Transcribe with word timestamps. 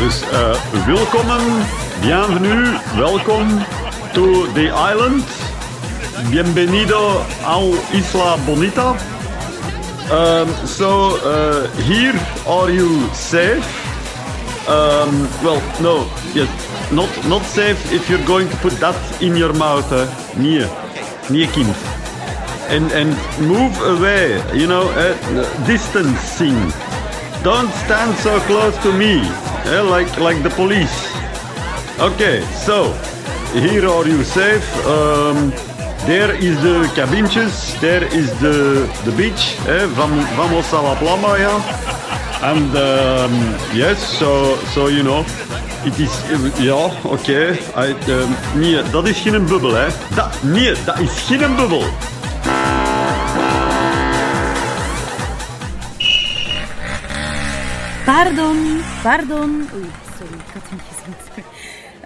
Dus 0.00 0.22
uh, 0.22 0.56
welkom, 0.86 1.26
bienvenue, 2.00 2.72
welkom 2.96 3.48
to 4.12 4.46
the 4.52 4.72
island. 4.72 5.24
Bienvenido 6.30 7.20
al 7.44 7.74
Isla 7.92 8.36
Bonita. 8.46 8.96
Um, 10.10 10.48
so, 10.66 11.20
uh, 11.20 11.68
here 11.84 12.16
are 12.46 12.72
you 12.72 13.08
safe? 13.12 13.66
Um, 14.68 15.28
well, 15.44 15.60
no, 15.82 16.08
yes, 16.32 16.48
not, 16.90 17.08
not 17.28 17.42
safe 17.44 17.92
if 17.92 18.08
you're 18.08 18.24
going 18.24 18.48
to 18.48 18.56
put 18.56 18.72
that 18.80 18.96
in 19.20 19.36
your 19.36 19.52
mouth. 19.52 19.92
Nee, 20.36 20.66
nee 21.28 21.46
kind. 21.46 21.76
And, 22.70 22.90
and 22.92 23.14
move 23.38 23.76
away, 23.82 24.40
you 24.54 24.66
know, 24.66 24.88
uh, 24.96 25.66
distancing. 25.66 26.72
Don't 27.42 27.70
stand 27.84 28.16
so 28.16 28.40
close 28.40 28.76
to 28.82 28.92
me, 28.92 29.20
uh, 29.66 29.84
like, 29.84 30.18
like 30.18 30.42
the 30.42 30.50
police. 30.50 31.08
Okay, 31.98 32.42
so, 32.64 32.92
here 33.52 33.86
are 33.86 34.06
you 34.06 34.24
safe. 34.24 34.64
Um, 34.86 35.52
there 36.06 36.34
is 36.34 36.60
the 36.62 36.88
cabintjes, 36.94 37.78
there 37.80 38.04
is 38.04 38.30
the, 38.40 38.88
the 39.04 39.12
beach, 39.16 39.56
eh, 39.68 39.86
vamos 39.86 40.72
a 40.72 40.80
la 40.80 40.94
playa. 40.96 41.50
And 42.42 42.74
um, 42.74 43.32
yes, 43.74 43.98
so, 44.18 44.56
so 44.72 44.88
you 44.88 45.02
know, 45.02 45.26
it 45.84 45.98
is, 45.98 46.10
ja, 46.58 46.90
oké. 47.02 47.58
Okay. 47.74 47.94
Um, 48.08 48.36
nee, 48.54 48.82
dat 48.90 49.08
is 49.08 49.18
geen 49.18 49.44
bubbel, 49.46 49.74
hè. 49.74 49.86
Dat, 50.14 50.42
nee, 50.42 50.72
dat 50.84 50.98
is 50.98 51.24
geen 51.28 51.56
bubbel. 51.56 51.84
Pardon, 58.20 58.82
pardon. 59.02 59.50
Oei, 59.74 59.90
sorry, 60.18 60.34
ik 60.34 60.52
had 60.52 60.62
hem 60.68 60.78
gezien. 60.88 61.14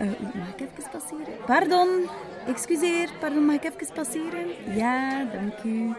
Uh, 0.03 0.09
mag 0.34 0.48
ik 0.48 0.61
even 0.61 0.91
passeren? 0.91 1.34
Pardon, 1.47 1.89
excuseer, 2.47 3.09
pardon, 3.20 3.45
mag 3.45 3.55
ik 3.55 3.65
even 3.65 3.95
passeren? 3.95 4.47
Ja, 4.77 5.25
dank 5.33 5.62
u. 5.65 5.95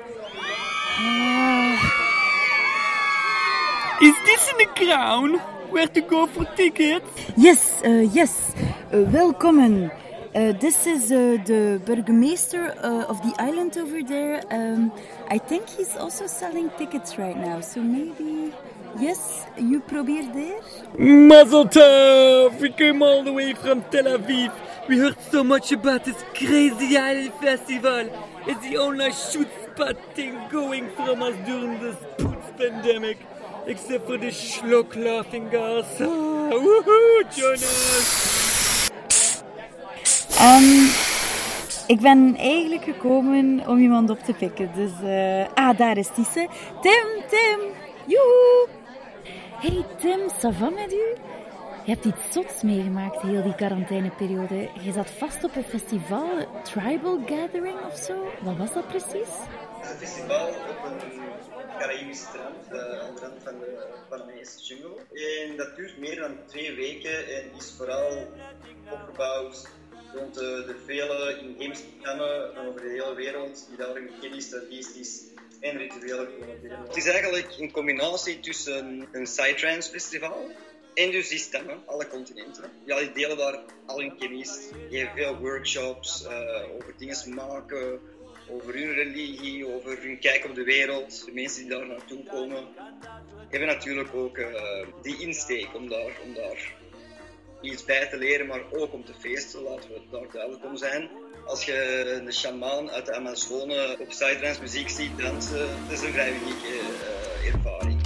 Uh... 0.99 1.83
Is 3.99 4.15
this 4.25 4.51
in 4.51 4.57
the 4.57 4.69
crown? 4.73 5.39
Where 5.71 5.91
to 5.91 6.01
go 6.07 6.27
for 6.27 6.53
tickets? 6.55 7.05
Yes, 7.35 7.81
uh, 7.83 8.13
yes. 8.13 8.31
Uh, 8.93 9.11
welcome. 9.11 9.91
Uh, 10.35 10.59
this 10.59 10.85
is 10.85 11.11
uh, 11.11 11.43
the 11.45 11.79
burgemeester 11.85 12.75
uh, 12.83 13.09
of 13.09 13.21
the 13.21 13.33
island 13.43 13.77
over 13.77 14.05
there. 14.05 14.43
Um, 14.51 14.91
I 15.31 15.39
think 15.39 15.69
he's 15.69 15.95
also 15.97 16.27
selling 16.27 16.69
tickets 16.77 17.17
right 17.17 17.37
now, 17.37 17.61
so 17.61 17.81
maybe. 17.81 18.53
Yes, 18.97 19.45
you 19.57 19.81
probeer 19.81 20.23
there? 20.31 20.61
Mazel 20.97 21.65
tov! 21.65 22.61
We 22.61 22.69
came 22.69 23.01
all 23.01 23.23
the 23.23 23.33
way 23.33 23.53
from 23.53 23.81
Tel 23.91 24.05
Aviv. 24.05 24.53
We 24.87 24.99
heard 24.99 25.17
so 25.31 25.43
much 25.43 25.73
about 25.73 26.05
this 26.05 26.15
crazy 26.33 26.95
island 26.97 27.33
festival. 27.41 28.09
It's 28.47 28.61
the 28.61 28.77
only 28.77 29.11
shoot 29.11 29.49
spot 29.65 29.97
thing 30.13 30.39
going 30.49 30.89
from 30.91 31.23
us 31.23 31.35
during 31.45 31.77
this 31.81 31.97
pandemic. 32.57 33.17
Except 33.67 34.05
for 34.05 34.17
the 34.17 34.31
schlock 34.31 34.95
laughing 34.95 35.49
gas. 35.49 35.99
Ah, 35.99 36.05
woohoo, 36.63 37.23
Jonas! 37.35 38.91
Um, 40.39 40.89
ik 41.87 41.99
ben 41.99 42.35
eigenlijk 42.37 42.83
gekomen 42.83 43.67
om 43.67 43.77
iemand 43.77 44.09
op 44.09 44.19
te 44.19 44.33
pikken. 44.33 44.71
Dus, 44.75 44.91
uh, 45.03 45.45
ah, 45.53 45.77
daar 45.77 45.97
is 45.97 46.07
Tisse. 46.07 46.47
Tim, 46.81 47.07
Tim, 47.29 47.59
joehoe! 48.05 48.83
Hey 49.65 49.83
Tim, 49.99 50.29
ça 50.41 50.51
va 50.51 50.69
met 50.69 50.93
u? 50.93 51.05
Je 51.85 51.91
hebt 51.91 52.05
iets 52.05 52.33
zots 52.33 52.61
meegemaakt 52.61 53.21
heel 53.21 53.43
die 53.43 53.55
quarantaineperiode. 53.55 54.69
Je 54.81 54.91
zat 54.91 55.09
vast 55.09 55.43
op 55.43 55.55
een 55.55 55.63
festival, 55.63 56.61
Tribal 56.63 57.19
Gathering 57.25 57.79
of 57.85 57.97
zo. 57.97 58.31
Wat 58.41 58.57
was 58.57 58.73
dat 58.73 58.87
precies? 58.87 59.33
Een 59.81 59.97
festival 59.97 60.47
op 60.47 60.79
een 60.85 61.21
Caraïbisch 61.79 62.21
strand 62.21 62.71
uh, 62.71 62.79
aan 62.79 63.15
de 63.15 63.21
rand 63.21 63.43
van 63.43 63.59
de 63.59 63.87
Panamese 64.09 64.63
jungle. 64.63 64.97
En 65.47 65.57
dat 65.57 65.75
duurt 65.75 65.97
meer 65.97 66.19
dan 66.19 66.37
twee 66.45 66.75
weken 66.75 67.27
en 67.35 67.43
is 67.57 67.73
vooral 67.77 68.27
opgebouwd 68.91 69.69
rond 70.13 70.33
de, 70.33 70.63
de 70.67 70.75
vele 70.85 71.39
inheemse 71.41 71.83
stammen 71.99 72.57
over 72.67 72.81
de 72.81 72.89
hele 72.89 73.15
wereld 73.15 73.65
die 73.67 73.77
daar 73.77 73.95
een 73.95 74.09
kennis, 74.21 74.49
tradities 74.49 75.23
en 75.59 75.77
rituelen 75.77 76.29
komen 76.39 76.87
Het 76.87 76.95
is 76.95 77.05
eigenlijk 77.05 77.57
een 77.57 77.71
combinatie 77.71 78.39
tussen 78.39 79.07
een 79.11 79.23
Psytrance 79.23 79.89
festival 79.89 80.51
en 80.95 81.11
dus 81.11 81.27
die 81.27 81.39
stemmen, 81.39 81.81
alle 81.85 82.07
continenten. 82.07 82.71
Ja, 82.85 82.99
die 82.99 83.11
delen 83.11 83.37
daar 83.37 83.59
al 83.85 83.99
hun 83.99 84.17
kennis, 84.17 84.69
geven 84.89 85.11
veel 85.15 85.37
workshops 85.37 86.23
uh, 86.23 86.73
over 86.75 86.93
dingen 86.97 87.33
maken, 87.33 87.99
over 88.49 88.73
hun 88.73 88.93
religie, 88.93 89.67
over 89.67 90.01
hun 90.01 90.19
kijk 90.19 90.45
op 90.45 90.55
de 90.55 90.63
wereld. 90.63 91.25
De 91.25 91.31
mensen 91.31 91.61
die 91.61 91.71
daar 91.71 91.87
naartoe 91.87 92.23
komen, 92.23 92.67
hebben 93.49 93.67
natuurlijk 93.67 94.13
ook 94.13 94.37
uh, 94.37 94.87
die 95.01 95.17
insteek 95.19 95.75
om 95.75 95.89
daar, 95.89 96.11
om 96.23 96.33
daar 96.33 96.73
iets 97.71 97.85
bij 97.85 98.07
te 98.07 98.17
leren, 98.17 98.47
maar 98.47 98.61
ook 98.71 98.93
om 98.93 99.05
te 99.05 99.13
feesten, 99.19 99.61
laten 99.61 99.89
we 99.89 100.01
daar 100.11 100.31
duidelijk 100.31 100.65
om 100.65 100.77
zijn. 100.77 101.09
Als 101.45 101.65
je 101.65 102.21
de 102.25 102.31
shamaan 102.31 102.91
uit 102.91 103.05
de 103.05 103.15
Amazone 103.15 103.97
op 103.99 104.07
psytrance 104.07 104.61
muziek 104.61 104.89
ziet 104.89 105.17
dansen, 105.17 105.67
dat 105.87 105.91
is 105.91 106.01
een 106.01 106.13
vrij 106.13 106.33
unieke 106.33 106.67
uh, 106.67 107.53
ervaring. 107.53 108.01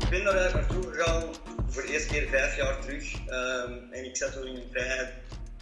Ik 0.00 0.08
ben 0.10 0.24
daar 0.24 0.54
naartoe 0.54 0.82
gegaan 0.82 1.34
voor 1.68 1.82
de 1.82 1.92
eerste 1.92 2.12
keer 2.12 2.28
vijf 2.28 2.56
jaar 2.56 2.80
terug 2.80 3.14
um, 3.14 3.92
en 3.92 4.04
ik 4.04 4.16
zat 4.16 4.32
toen 4.32 4.46
in 4.46 4.56
een 4.56 4.70
vrij 4.70 5.12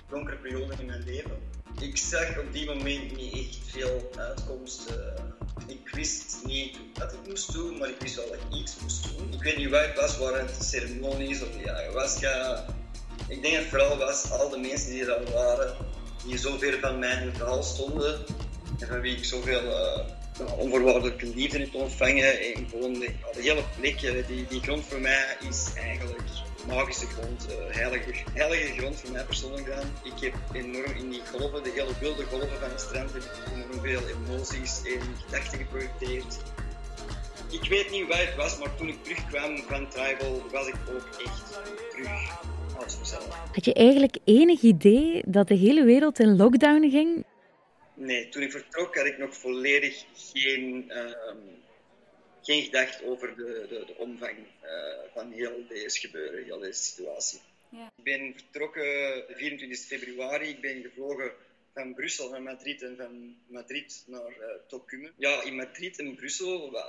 donkere 0.09 0.37
periode 0.37 0.75
in 0.79 0.87
mijn 0.87 1.05
leven. 1.05 1.54
Ik 1.81 1.97
zag 1.97 2.39
op 2.39 2.53
die 2.53 2.67
moment 2.67 3.17
niet 3.17 3.35
echt 3.35 3.59
veel 3.65 4.11
uitkomst. 4.17 4.91
Uh, 4.91 5.25
ik 5.67 5.89
wist 5.93 6.37
niet 6.45 6.77
wat 6.95 7.13
ik 7.13 7.29
moest 7.29 7.53
doen, 7.53 7.79
maar 7.79 7.89
ik 7.89 8.01
wist 8.01 8.15
wel 8.15 8.29
dat 8.29 8.35
ik 8.35 8.59
iets 8.59 8.77
moest 8.83 9.09
doen. 9.17 9.33
Ik 9.33 9.43
weet 9.43 9.57
niet 9.57 9.71
wat 9.71 9.87
het 9.87 10.01
was, 10.01 10.19
waren 10.19 10.47
het 10.47 10.65
ceremonies 10.65 11.43
of 11.43 11.49
de 11.51 11.73
ayahuasca. 11.73 12.65
Ik 13.29 13.43
denk 13.43 13.57
het 13.57 13.67
vooral 13.67 13.97
was 13.97 14.31
al 14.31 14.49
de 14.49 14.59
mensen 14.59 14.91
die 14.91 15.05
er 15.05 15.13
al 15.13 15.33
waren, 15.33 15.77
die 16.27 16.39
zoveel 16.39 16.79
van 16.81 16.99
mijn 16.99 17.35
verhaal 17.35 17.63
stonden 17.63 18.25
en 18.79 18.89
van 18.89 19.01
wie 19.01 19.17
ik 19.17 19.25
zoveel 19.25 19.63
uh, 19.63 20.59
onvoorwaardelijke 20.59 21.27
liefde 21.35 21.59
heb 21.59 21.75
ontvangen. 21.75 22.41
En 22.41 22.69
gewoon 22.69 22.93
de, 22.93 23.11
de 23.35 23.43
hele 23.43 23.65
plek, 23.81 24.27
die, 24.27 24.47
die 24.49 24.61
grond 24.61 24.85
voor 24.85 25.01
mij 25.01 25.37
is 25.49 25.69
eigenlijk 25.77 26.23
magische 26.67 27.07
grond, 27.07 27.47
uh, 27.51 27.75
heilige, 27.75 28.13
heilige 28.35 28.73
grond 28.79 29.01
voor 29.01 29.11
mij 29.11 29.25
persoonlijk 29.25 29.67
dan. 29.67 29.87
Ik 30.03 30.21
heb 30.21 30.35
enorm 30.53 30.93
in 30.97 31.11
die 31.11 31.23
golven, 31.27 31.63
de 31.63 31.71
hele 31.71 31.93
wilde 32.01 32.25
golven 32.25 32.59
van 32.61 32.71
het 32.71 32.81
strand, 32.81 33.13
heb 33.13 33.23
ik 33.23 33.53
enorm 33.55 33.81
veel 33.81 34.03
emoties 34.09 34.83
en 34.85 35.01
gedachten 35.25 35.59
geprojecteerd. 35.59 36.39
Ik 37.51 37.69
weet 37.69 37.91
niet 37.91 38.09
waar 38.09 38.27
het 38.27 38.37
was, 38.37 38.59
maar 38.59 38.77
toen 38.77 38.89
ik 38.89 39.03
terugkwam 39.03 39.57
van 39.57 39.89
Tribal 39.89 40.43
was 40.51 40.67
ik 40.67 40.77
ook 40.89 41.09
echt 41.25 41.61
terug 41.91 42.43
als 42.85 42.99
mezelf. 42.99 43.29
Had 43.53 43.65
je 43.65 43.75
eigenlijk 43.75 44.17
enig 44.25 44.61
idee 44.61 45.23
dat 45.27 45.49
de 45.49 45.55
hele 45.55 45.85
wereld 45.85 46.19
in 46.19 46.37
lockdown 46.37 46.91
ging? 46.91 47.25
Nee, 47.95 48.29
toen 48.29 48.43
ik 48.43 48.51
vertrok 48.51 48.97
had 48.97 49.07
ik 49.07 49.19
nog 49.19 49.35
volledig 49.37 50.05
geen... 50.15 50.85
Uh, 50.89 50.95
geen 52.45 52.63
gedacht 52.63 53.03
over 53.03 53.37
de, 53.37 53.67
de, 53.69 53.85
de 53.87 53.95
omvang 53.97 54.39
uh, 54.39 54.69
van 55.13 55.33
heel 55.33 55.67
deze 55.69 55.99
gebeuren, 55.99 56.45
heel 56.45 56.59
deze 56.59 56.83
situatie. 56.83 57.41
Ja. 57.69 57.93
Ik 57.97 58.05
ben 58.05 58.35
vertrokken 58.37 59.25
24 59.29 59.79
februari. 59.79 60.49
Ik 60.49 60.61
ben 60.61 60.83
gevlogen 60.83 61.33
van 61.75 61.95
Brussel 61.95 62.31
naar 62.31 62.43
Madrid 62.43 62.83
en 62.83 62.97
van 62.97 63.37
Madrid 63.47 64.05
naar 64.07 64.31
uh, 64.31 64.47
Tocumen. 64.69 65.13
Ja, 65.17 65.43
in 65.43 65.55
Madrid 65.55 65.99
en 65.99 66.15
Brussel 66.15 66.83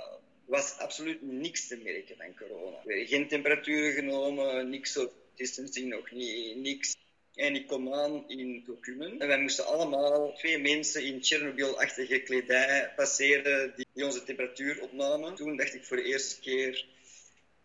was 0.44 0.78
absoluut 0.78 1.22
niks 1.22 1.66
te 1.66 1.76
merken 1.76 2.16
van 2.16 2.36
corona. 2.36 2.78
Geen 2.84 3.28
temperaturen 3.28 3.92
genomen, 3.92 4.68
niks 4.68 4.92
social 4.92 5.24
distancing 5.36 5.88
nog 5.88 6.10
niet, 6.10 6.56
niks. 6.56 6.96
En 7.36 7.54
ik 7.54 7.66
kom 7.66 7.92
aan 7.92 8.24
in 8.28 8.62
Tocumen. 8.64 9.20
En 9.20 9.28
wij 9.28 9.40
moesten 9.40 9.66
allemaal 9.66 10.34
twee 10.34 10.58
mensen 10.58 11.04
in 11.04 11.24
Chernobyl-achtige 11.24 12.18
kledij 12.18 12.92
passeren 12.96 13.74
die 13.76 14.04
onze 14.04 14.24
temperatuur 14.24 14.82
opnamen. 14.82 15.34
Toen 15.34 15.56
dacht 15.56 15.74
ik 15.74 15.84
voor 15.84 15.96
de 15.96 16.02
eerste 16.02 16.40
keer, 16.40 16.86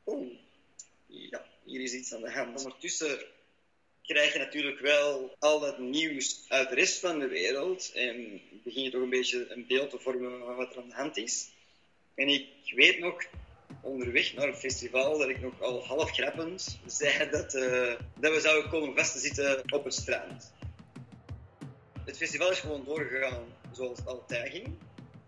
oh, 0.04 0.34
ja, 1.08 1.46
hier 1.64 1.82
is 1.82 1.94
iets 1.94 2.14
aan 2.14 2.22
de 2.22 2.32
hand. 2.32 2.58
Ondertussen 2.58 3.20
krijg 4.04 4.34
je 4.34 4.40
natuurlijk 4.40 4.80
wel 4.80 5.36
al 5.40 5.60
dat 5.60 5.78
nieuws 5.80 6.46
uit 6.48 6.70
de 6.70 6.76
rest 6.76 7.00
van 7.00 7.20
de 7.20 7.28
wereld. 7.28 7.92
En 7.94 8.42
begin 8.64 8.84
je 8.84 8.90
toch 8.90 9.02
een 9.02 9.10
beetje 9.10 9.46
een 9.50 9.66
beeld 9.68 9.90
te 9.90 10.00
vormen 10.00 10.40
van 10.40 10.56
wat 10.56 10.76
er 10.76 10.82
aan 10.82 10.90
de 10.90 10.96
hand 10.96 11.18
is. 11.18 11.50
En 12.16 12.28
ik 12.28 12.48
weet 12.76 13.00
nog, 13.00 13.24
onderweg 13.82 14.34
naar 14.34 14.48
het 14.48 14.58
festival 14.58 15.18
dat 15.18 15.30
ik 15.30 15.42
nog 15.42 15.62
al 15.62 15.86
half 15.86 16.12
grappend 16.12 16.80
zei 16.86 17.30
dat, 17.30 17.54
uh, 17.56 17.94
dat 18.20 18.34
we 18.34 18.40
zouden 18.40 18.70
komen 18.70 18.96
vast 18.96 19.14
te 19.14 19.20
zitten 19.20 19.74
op 19.74 19.84
het 19.84 19.94
strand. 19.94 20.52
Het 22.06 22.18
festival 22.18 22.52
is 22.52 22.60
gewoon 22.60 22.84
doorgegaan 22.86 23.44
zoals 23.72 23.98
het 23.98 24.08
altijd 24.08 24.52
ging. 24.52 24.68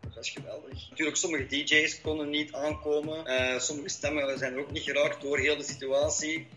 dat 0.01 0.15
was 0.15 0.29
geweldig. 0.29 0.89
Natuurlijk, 0.89 1.17
sommige 1.17 1.45
DJ's 1.45 2.01
konden 2.01 2.29
niet 2.29 2.53
aankomen. 2.53 3.27
Uh, 3.27 3.59
sommige 3.59 3.89
stemmen 3.89 4.38
zijn 4.38 4.53
er 4.53 4.59
ook 4.59 4.71
niet 4.71 4.83
geraakt 4.83 5.21
door 5.21 5.38
heel 5.38 5.57
de 5.57 5.63
situatie. 5.63 6.47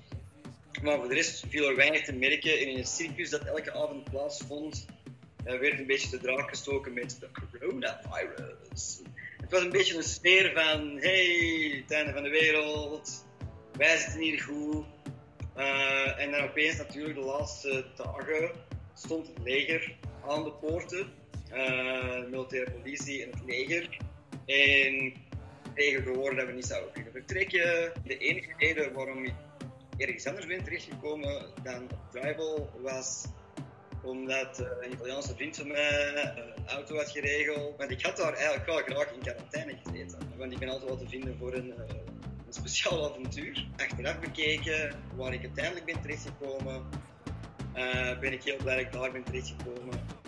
Maar 0.83 0.99
voor 0.99 1.09
de 1.09 1.15
rest 1.15 1.45
viel 1.49 1.69
er 1.69 1.77
weinig 1.77 2.05
te 2.05 2.13
merken. 2.13 2.61
in 2.61 2.79
een 2.79 2.87
circus 2.87 3.31
dat 3.31 3.45
elke 3.45 3.73
avond 3.73 4.11
plaatsvond, 4.11 4.87
uh, 5.47 5.59
werd 5.59 5.79
een 5.79 5.87
beetje 5.87 6.09
te 6.09 6.19
draak 6.19 6.49
gestoken 6.49 6.93
met 6.93 7.17
de 7.21 7.29
coronavirus. 7.51 9.01
Het 9.47 9.55
was 9.55 9.65
een 9.65 9.71
beetje 9.71 9.97
een 9.97 10.03
sfeer 10.03 10.53
van: 10.55 10.97
hey, 10.99 11.83
het 11.83 11.91
einde 11.91 12.13
van 12.13 12.23
de 12.23 12.29
wereld, 12.29 13.27
wij 13.73 13.97
zitten 13.97 14.21
hier 14.21 14.41
goed. 14.41 14.85
Uh, 15.57 16.21
en 16.21 16.31
dan 16.31 16.43
opeens, 16.43 16.77
natuurlijk, 16.77 17.15
de 17.15 17.25
laatste 17.25 17.85
dagen 17.97 18.51
stond 18.95 19.27
het 19.27 19.39
leger 19.43 19.97
aan 20.29 20.45
de 20.45 20.53
poorten, 20.53 21.07
de 21.49 22.27
militaire 22.31 22.71
politie 22.71 23.23
en 23.23 23.31
het 23.31 23.45
leger. 23.47 23.99
En 24.47 25.13
tegen 25.75 26.03
gehoord 26.03 26.37
dat 26.37 26.47
we 26.47 26.53
niet 26.53 26.67
zouden 26.67 26.93
kunnen 26.93 27.13
vertrekken. 27.13 27.93
De 28.05 28.19
enige 28.19 28.53
reden 28.59 28.93
waarom 28.93 29.25
ik 29.25 29.35
ergens 29.97 30.27
anders 30.27 30.47
ben 30.47 30.65
terechtgekomen 30.65 31.47
dan 31.63 31.83
op 31.83 31.99
Tribal 32.11 32.71
was 32.83 33.25
omdat 34.07 34.61
uh, 34.61 34.67
een 34.81 34.93
Italiaanse 34.93 35.35
vriend 35.35 35.57
van 35.57 35.67
mij 35.67 36.13
een 36.57 36.67
auto 36.67 36.97
had 36.97 37.11
geregeld. 37.11 37.77
Want 37.77 37.91
ik 37.91 38.03
had 38.03 38.17
daar 38.17 38.33
eigenlijk 38.33 38.67
wel 38.67 38.77
graag 38.77 39.13
in 39.13 39.21
quarantaine 39.21 39.79
gezeten. 39.85 40.19
Want 40.37 40.53
ik 40.53 40.59
ben 40.59 40.69
altijd 40.69 40.89
wel 40.89 40.99
te 40.99 41.09
vinden 41.09 41.37
voor 41.39 41.55
een, 41.55 41.67
uh, 41.67 41.75
een 42.47 42.53
speciaal 42.53 43.11
avontuur. 43.11 43.67
Achteraf 43.77 44.19
bekeken, 44.19 44.95
waar 45.17 45.33
ik 45.33 45.43
uiteindelijk 45.43 45.87
ben 45.87 46.01
terechtgekomen, 46.01 46.87
ben 48.21 48.33
ik 48.33 48.43
heel 48.43 48.57
blij 48.57 48.77
dat 48.77 48.85
ik 48.85 48.93
daar 48.93 49.13
ben 49.13 49.25
terechtgekomen. 49.25 50.25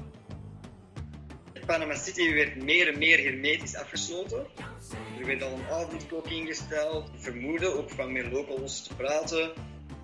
Panama 1.68 1.94
City 1.94 2.32
werd 2.32 2.62
meer 2.62 2.88
en 2.92 2.98
meer 2.98 3.24
hermetisch 3.24 3.76
afgesloten. 3.76 4.46
Er 5.20 5.26
werd 5.26 5.42
al 5.42 5.52
een 5.52 5.66
avondklok 5.66 6.26
ingesteld. 6.26 7.08
Ik 7.08 7.20
vermoedde, 7.20 7.74
ook 7.74 7.90
van 7.90 8.12
meer 8.12 8.30
locals 8.30 8.82
te 8.82 8.94
praten, 8.94 9.52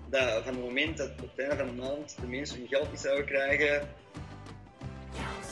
dat 0.09 0.43
van 0.43 0.53
het 0.53 0.63
moment 0.63 0.97
dat 0.97 1.09
op 1.09 1.29
het 1.35 1.39
einde 1.39 1.55
van 1.55 1.75
de 1.75 1.81
maand 1.81 2.15
de 2.19 2.27
mensen 2.27 2.57
hun 2.57 2.67
geld 2.67 2.91
niet 2.91 2.99
zouden 2.99 3.25
krijgen, 3.25 3.87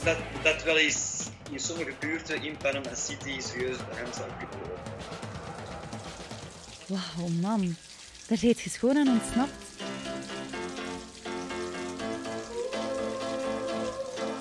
dat, 0.04 0.16
dat 0.42 0.62
wel 0.62 0.78
eens 0.78 1.28
in 1.50 1.60
sommige 1.60 1.92
buurten 2.00 2.42
in 2.42 2.56
Panama 2.56 2.94
City 2.94 3.40
serieus 3.40 3.76
de 3.76 3.96
hand 4.02 4.14
zou 4.14 4.28
kunnen 4.38 4.58
lopen. 4.68 4.92
Wauw, 6.86 7.28
man. 7.28 7.76
Daar 8.28 8.38
zit 8.38 8.60
je 8.60 8.70
schoon 8.70 8.96
aan 8.96 9.08
ontsnapt. 9.08 9.64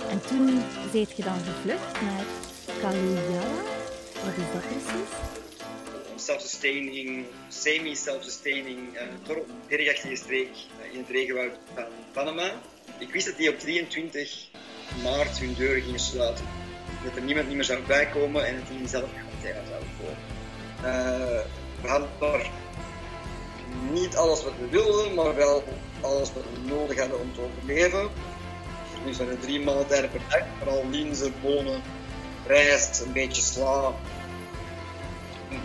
En 0.10 0.22
toen 0.28 0.64
zijt 0.92 1.18
je 1.18 1.24
dan 1.24 1.40
gevlucht 1.40 2.02
naar 2.02 2.26
Kaluyala. 2.82 3.62
Wat 4.24 4.38
is 4.38 4.52
dat 4.54 4.62
precies? 4.62 5.43
Self-sustaining, 6.24 7.26
semi-self-sustaining 7.50 8.96
uh, 8.96 9.02
dorp, 9.28 9.50
bergachtige 9.68 10.16
streek 10.16 10.50
uh, 10.50 10.94
in 10.94 11.00
het 11.00 11.10
regenwoud 11.10 11.52
van 11.74 11.86
Panama. 12.12 12.52
Ik 13.00 13.12
wist 13.12 13.26
dat 13.26 13.38
die 13.38 13.50
op 13.50 13.60
23 13.60 14.48
maart 15.04 15.40
hun 15.40 15.54
deuren 15.54 15.82
gingen 15.82 16.00
sluiten. 16.00 16.46
Dat 17.04 17.16
er 17.16 17.22
niemand 17.22 17.48
niet 17.48 17.56
meer 17.56 17.66
zou 17.66 17.82
bijkomen 17.88 18.46
en 18.46 18.56
dat 18.56 18.68
die 18.68 18.88
zelf 18.88 19.10
quarantaine 19.14 19.68
zouden 19.68 19.90
komen. 20.00 20.18
Uh, 20.78 21.42
we 21.82 21.88
hadden 21.88 22.10
daar 22.20 22.50
niet 23.92 24.16
alles 24.16 24.44
wat 24.44 24.54
we 24.60 24.70
wilden, 24.70 25.14
maar 25.14 25.36
wel 25.36 25.64
alles 26.02 26.34
wat 26.34 26.44
we 26.54 26.70
nodig 26.70 27.00
hadden 27.00 27.20
om 27.20 27.34
te 27.34 27.42
overleven. 27.42 28.10
Nu 29.06 29.14
zijn 29.14 29.30
er 29.30 29.40
drie 29.40 29.60
maaltijden 29.60 30.10
per 30.10 30.22
dag, 30.30 30.48
vooral 30.58 30.90
linzen, 30.90 31.34
bonen, 31.42 31.82
rijst, 32.48 33.02
een 33.02 33.14
beetje 33.14 33.42
sla. 33.42 33.94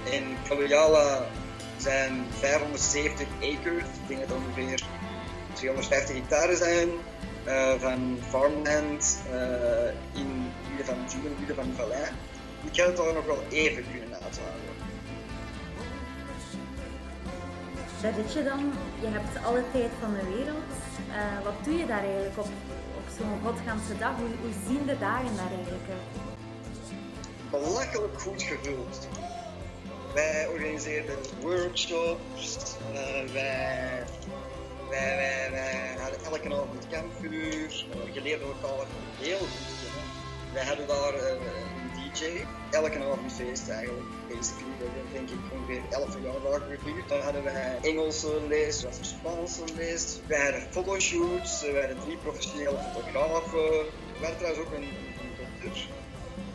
In 0.04 0.36
Kaluyala 0.48 1.26
zijn 1.76 2.26
570 2.38 3.26
acres, 3.36 3.82
ik 3.82 4.08
denk 4.08 4.20
dat 4.20 4.28
het 4.28 4.38
ongeveer 4.38 4.82
250 5.52 6.16
hectare 6.16 6.56
zijn, 6.56 6.88
uh, 7.46 7.80
van 7.80 8.18
farmland 8.28 9.18
uh, 9.32 9.88
in 10.12 10.50
het 10.52 10.68
midden 10.68 10.86
van 10.86 10.96
June, 11.08 11.34
midden 11.38 11.56
van 11.56 11.72
vallei. 11.76 12.04
Ik 12.70 12.80
had 12.80 12.86
het 12.86 12.98
al 12.98 13.12
nog 13.12 13.26
wel 13.26 13.42
even 13.50 13.84
kunnen 13.90 14.18
uithouden. 14.22 14.76
Daar 18.02 18.12
zit 18.14 18.32
je 18.32 18.44
dan, 18.44 18.72
je 19.00 19.06
hebt 19.06 19.44
alle 19.44 19.62
tijd 19.72 19.90
van 20.00 20.14
de 20.14 20.24
wereld. 20.36 20.72
Uh, 21.08 21.44
wat 21.44 21.64
doe 21.64 21.74
je 21.74 21.86
daar 21.86 22.02
eigenlijk 22.04 22.38
op, 22.38 22.48
op 22.96 23.06
zo'n 23.18 23.40
godganse 23.44 23.98
dag? 23.98 24.16
Hoe, 24.16 24.28
hoe 24.40 24.52
zien 24.68 24.86
de 24.86 24.98
dagen 24.98 25.36
daar 25.36 25.52
eigenlijk 25.56 25.88
uit? 25.90 26.26
Belachelijk 27.50 28.20
goed 28.20 28.42
gevuld. 28.42 29.08
Wij 30.18 30.46
organiseerden 30.46 31.18
workshops, 31.40 32.76
uh, 32.92 33.32
wij, 33.32 34.04
wij, 34.90 35.48
wij, 35.50 35.96
hadden 35.98 36.24
elke 36.24 36.54
avond 36.54 36.86
kampvuur, 36.90 37.84
geleerde 38.12 38.44
elkaar 38.44 38.86
heel 39.18 39.38
goed. 39.38 39.90
Wij 40.52 40.64
hadden 40.64 40.86
daar 40.86 41.14
een 41.14 41.38
DJ, 41.94 42.44
elke 42.70 42.98
avond 42.98 43.32
feest 43.32 43.68
eigenlijk. 43.68 44.06
Basically, 44.28 44.72
we 44.78 45.12
denk 45.12 45.30
ik 45.30 45.38
ongeveer 45.52 45.82
11 45.90 46.10
verjaardagen 46.10 46.78
gevierd. 46.78 47.08
Dan 47.08 47.20
hadden 47.20 47.42
wij 47.42 47.78
Engelse 47.82 48.40
les, 48.48 48.86
Spaanse 49.00 49.64
les. 49.76 50.20
Wij 50.26 50.42
hadden 50.42 50.62
fotoshoots, 50.70 51.60
we 51.60 51.78
hadden 51.78 52.00
drie 52.04 52.16
professionele 52.16 52.78
fotografen. 52.92 53.68
We 54.18 54.20
hadden 54.20 54.38
trouwens 54.38 54.66
ook 54.66 54.72
een, 54.72 54.88
een 55.22 55.32
dokter 55.36 55.88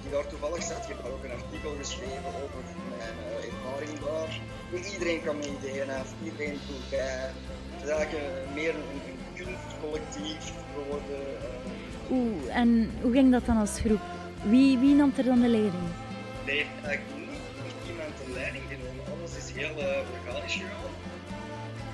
die 0.01 0.11
daar 0.11 0.27
toevallig 0.27 0.63
zat. 0.63 0.87
Je 0.87 0.93
hebt 0.93 1.07
ook 1.07 1.23
een 1.23 1.31
artikel 1.31 1.75
geschreven 1.77 2.31
over 2.43 2.63
mijn 2.97 3.32
Niet 4.73 4.93
iedereen 4.93 5.21
ideeën 5.57 5.89
af, 5.89 6.13
iedereen 6.23 6.59
droeg 6.67 6.89
bij. 6.89 7.31
Het 7.71 7.83
is 7.83 7.89
eigenlijk 7.89 8.23
een, 8.23 8.53
meer 8.53 8.75
een, 8.75 9.11
kunstcollectief 9.35 10.53
geworden. 10.73 11.19
Uh. 11.19 12.11
Oeh, 12.11 12.55
en 12.55 12.91
hoe 13.01 13.11
ging 13.11 13.31
dat 13.31 13.45
dan 13.45 13.57
als 13.57 13.79
groep? 13.79 14.01
Wie, 14.43 14.77
wie 14.77 14.95
nam 14.95 15.13
er 15.17 15.23
dan 15.23 15.41
de 15.41 15.47
leiding? 15.47 15.83
Er 16.45 16.51
heeft 16.51 16.67
eigenlijk 16.83 17.15
niet 17.15 17.89
iemand 17.89 18.17
de 18.25 18.31
leiding 18.33 18.63
genomen. 18.69 19.03
Alles 19.17 19.37
is 19.37 19.51
heel 19.51 19.77
uh, 19.79 19.97
organisch 20.19 20.53
gegaan. 20.53 20.93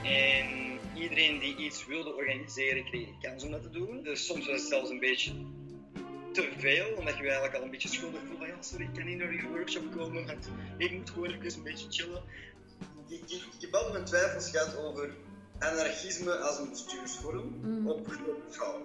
En 0.04 0.80
iedereen 1.02 1.40
die 1.40 1.56
iets 1.56 1.86
wilde 1.86 2.16
organiseren, 2.16 2.84
kreeg 2.84 3.08
kans 3.22 3.44
om 3.44 3.52
dat 3.52 3.62
te 3.62 3.70
doen. 3.70 4.04
Dus 4.04 4.26
soms 4.26 4.48
was 4.48 4.60
het 4.60 4.70
zelfs 4.70 4.90
een 4.90 5.00
beetje 5.00 5.32
te 6.32 6.50
veel, 6.58 6.94
omdat 6.98 7.18
je 7.18 7.24
je 7.24 7.28
eigenlijk 7.28 7.56
al 7.56 7.64
een 7.64 7.72
beetje 7.72 7.90
schuldig 7.90 8.22
voelde. 8.28 8.46
Ja, 8.46 8.62
sorry, 8.62 8.84
ik 8.84 8.94
kan 8.94 9.06
niet 9.06 9.18
naar 9.18 9.34
je 9.34 9.48
workshop 9.48 9.92
komen, 9.96 10.26
want 10.26 10.50
ik 10.78 10.92
moet 10.92 11.10
gewoon 11.10 11.32
even 11.32 11.58
een 11.58 11.64
beetje 11.64 11.86
chillen. 11.90 12.24
Ik, 13.08 13.22
ik, 13.22 13.32
ik 13.32 13.62
heb 13.62 13.74
altijd 13.74 13.94
mijn 13.94 14.06
twijfels 14.06 14.50
gehad 14.50 14.78
over 14.78 15.10
anarchisme 15.60 16.38
als 16.38 16.58
een 16.58 16.70
bestuursvorm 16.70 17.60
mm. 17.62 17.88
op 17.90 18.08
grote 18.08 18.52
schaal. 18.52 18.82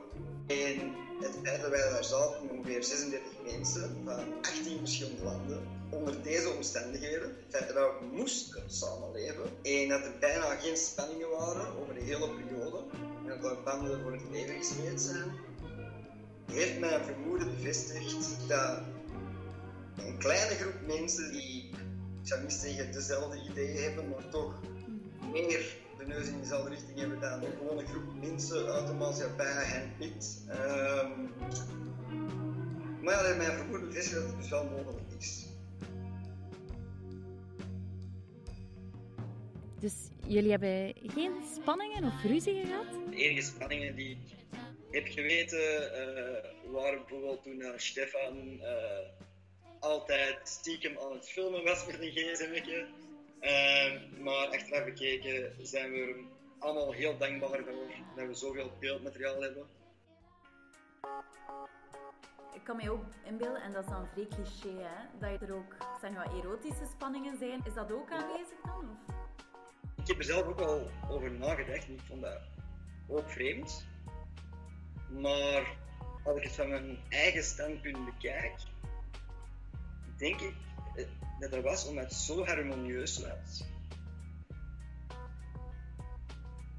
En 0.46 0.94
het 1.20 1.38
feit 1.42 1.60
dat 1.60 1.70
wij 1.70 1.90
daar 1.90 2.04
zaten, 2.04 2.50
ongeveer 2.50 2.84
36 2.84 3.32
mensen 3.44 3.96
van 4.04 4.34
18 4.40 4.78
verschillende 4.78 5.24
landen, 5.24 5.66
onder 5.90 6.22
deze 6.22 6.50
omstandigheden, 6.50 7.28
het 7.28 7.56
feit 7.56 7.74
dat 7.74 7.76
we 7.76 8.06
moesten 8.16 8.62
samenleven 8.66 9.44
en 9.62 9.88
dat 9.88 10.04
er 10.04 10.12
bijna 10.20 10.56
geen 10.56 10.76
spanningen 10.76 11.30
waren 11.30 11.66
over 11.80 11.94
de 11.94 12.00
hele 12.00 12.28
periode 12.28 12.78
en 13.26 13.40
dat 13.40 13.50
er 13.50 13.62
banden 13.62 14.02
voor 14.02 14.12
het 14.12 14.30
leven 14.30 14.54
gesmeed 14.54 15.00
zijn, 15.00 15.32
heeft 16.52 16.78
mijn 16.78 17.04
vermoeden 17.04 17.50
bevestigd 17.56 18.48
dat 18.48 18.82
een 19.96 20.18
kleine 20.18 20.54
groep 20.54 20.86
mensen 20.86 21.32
die, 21.32 21.70
ik 22.22 22.28
zou 22.28 22.42
niet 22.42 22.52
zeggen 22.52 22.92
dezelfde 22.92 23.42
ideeën 23.50 23.82
hebben, 23.82 24.08
maar 24.08 24.28
toch 24.28 24.60
meer 25.32 25.76
de 25.98 26.06
neus 26.06 26.26
in 26.26 26.40
dezelfde 26.40 26.70
richting 26.70 26.98
hebben 26.98 27.20
dan 27.20 27.42
een 27.42 27.86
groep 27.86 28.20
mensen 28.20 28.72
uit 28.72 28.86
de 28.86 28.92
maatschappij 28.92 29.66
handpikt. 29.68 30.42
Um, 30.48 31.32
maar 33.02 33.12
ja, 33.12 33.18
dat 33.18 33.26
heeft 33.26 33.38
mijn 33.38 33.58
vermoeden 33.58 33.88
bevestigd 33.88 34.20
dat 34.20 34.26
het 34.26 34.40
dus 34.40 34.50
wel 34.50 34.64
mogelijk 34.64 35.06
is. 35.18 35.46
Dus 39.80 39.94
jullie 40.26 40.50
hebben 40.50 40.94
geen 41.14 41.32
spanningen 41.54 42.04
of 42.04 42.22
ruzie 42.22 42.64
gehad? 42.66 42.86
De 43.10 43.16
enige 43.16 43.46
spanningen 43.46 43.96
die 43.96 44.10
ik 44.10 44.18
heb 44.94 45.06
geweten 45.08 45.60
uh, 45.60 46.72
waren 46.72 46.98
bijvoorbeeld 46.98 47.42
toen 47.42 47.60
uh, 47.60 47.70
Stefan 47.76 48.60
uh, 48.62 48.98
altijd 49.80 50.48
stiekem 50.48 50.98
aan 50.98 51.12
het 51.12 51.28
filmen 51.28 51.64
was 51.64 51.86
met 51.86 52.00
een 52.00 52.10
gsm'tje. 52.10 52.86
Uh, 53.40 54.20
maar 54.20 54.46
achteraf 54.46 54.84
bekeken 54.84 55.66
zijn 55.66 55.92
we 55.92 55.98
er 55.98 56.16
allemaal 56.58 56.92
heel 56.92 57.16
dankbaar 57.18 57.64
voor 57.64 57.90
dat 58.16 58.26
we 58.26 58.34
zoveel 58.34 58.72
beeldmateriaal 58.80 59.40
hebben. 59.40 59.66
Ik 62.54 62.64
kan 62.64 62.76
mij 62.76 62.88
ook 62.88 63.04
inbeelden, 63.24 63.62
en 63.62 63.72
dat 63.72 63.84
is 63.84 63.90
dan 63.90 64.08
vrij 64.12 64.26
cliché, 64.26 64.82
hè, 64.82 65.18
dat 65.18 65.48
er 65.48 65.54
ook 65.54 65.76
zeg 66.00 66.10
maar, 66.10 66.34
erotische 66.34 66.86
spanningen 66.92 67.38
zijn. 67.38 67.60
Is 67.66 67.74
dat 67.74 67.92
ook 67.92 68.10
aanwezig 68.10 68.60
dan? 68.64 68.98
Of? 69.08 69.14
Ik 70.02 70.06
heb 70.06 70.18
er 70.18 70.24
zelf 70.24 70.46
ook 70.46 70.60
al 70.60 70.90
over 71.10 71.30
nagedacht 71.30 71.86
en 71.86 71.92
ik 71.92 72.00
vond 72.00 72.22
dat 72.22 72.40
ook 73.08 73.30
vreemd. 73.30 73.86
Maar 75.20 75.76
als 76.24 76.36
ik 76.36 76.42
het 76.42 76.52
van 76.52 76.68
mijn 76.68 76.98
eigen 77.08 77.42
standpunt 77.42 78.04
bekijk, 78.04 78.54
denk 80.16 80.40
ik 80.40 80.54
eh, 80.96 81.04
dat 81.38 81.52
er 81.52 81.62
was 81.62 81.86
omdat 81.86 82.04
het 82.04 82.14
zo 82.14 82.44
harmonieus 82.44 83.20
was. 83.20 83.64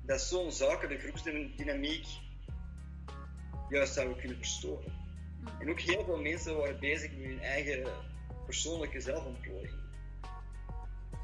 Dat 0.02 0.22
zo'n 0.22 0.52
zaken 0.52 0.90
de 0.90 0.98
groepsdynamiek 0.98 2.06
juist 3.70 3.94
zouden 3.94 4.18
kunnen 4.18 4.38
verstoren. 4.38 4.94
En 5.60 5.70
ook 5.70 5.80
heel 5.80 6.04
veel 6.04 6.22
mensen 6.22 6.58
waren 6.58 6.80
bezig 6.80 7.12
met 7.12 7.26
hun 7.26 7.42
eigen 7.42 7.84
persoonlijke 8.46 9.00
zelfontplooiing. 9.00 9.84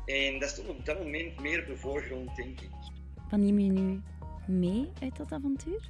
En 0.06 0.40
dat 0.40 0.50
stond 0.50 0.68
op 0.68 0.86
dat 0.86 0.98
moment 0.98 1.40
meer 1.40 1.60
op 1.60 1.68
de 1.68 1.78
voorgrond, 1.78 2.36
denk 2.36 2.62
ik. 2.62 2.70
Wat 3.30 3.40
neem 3.40 3.60
je 3.60 3.72
nu 3.72 4.02
mee 4.48 4.90
uit 5.02 5.18
dat 5.18 5.32
avontuur? 5.32 5.90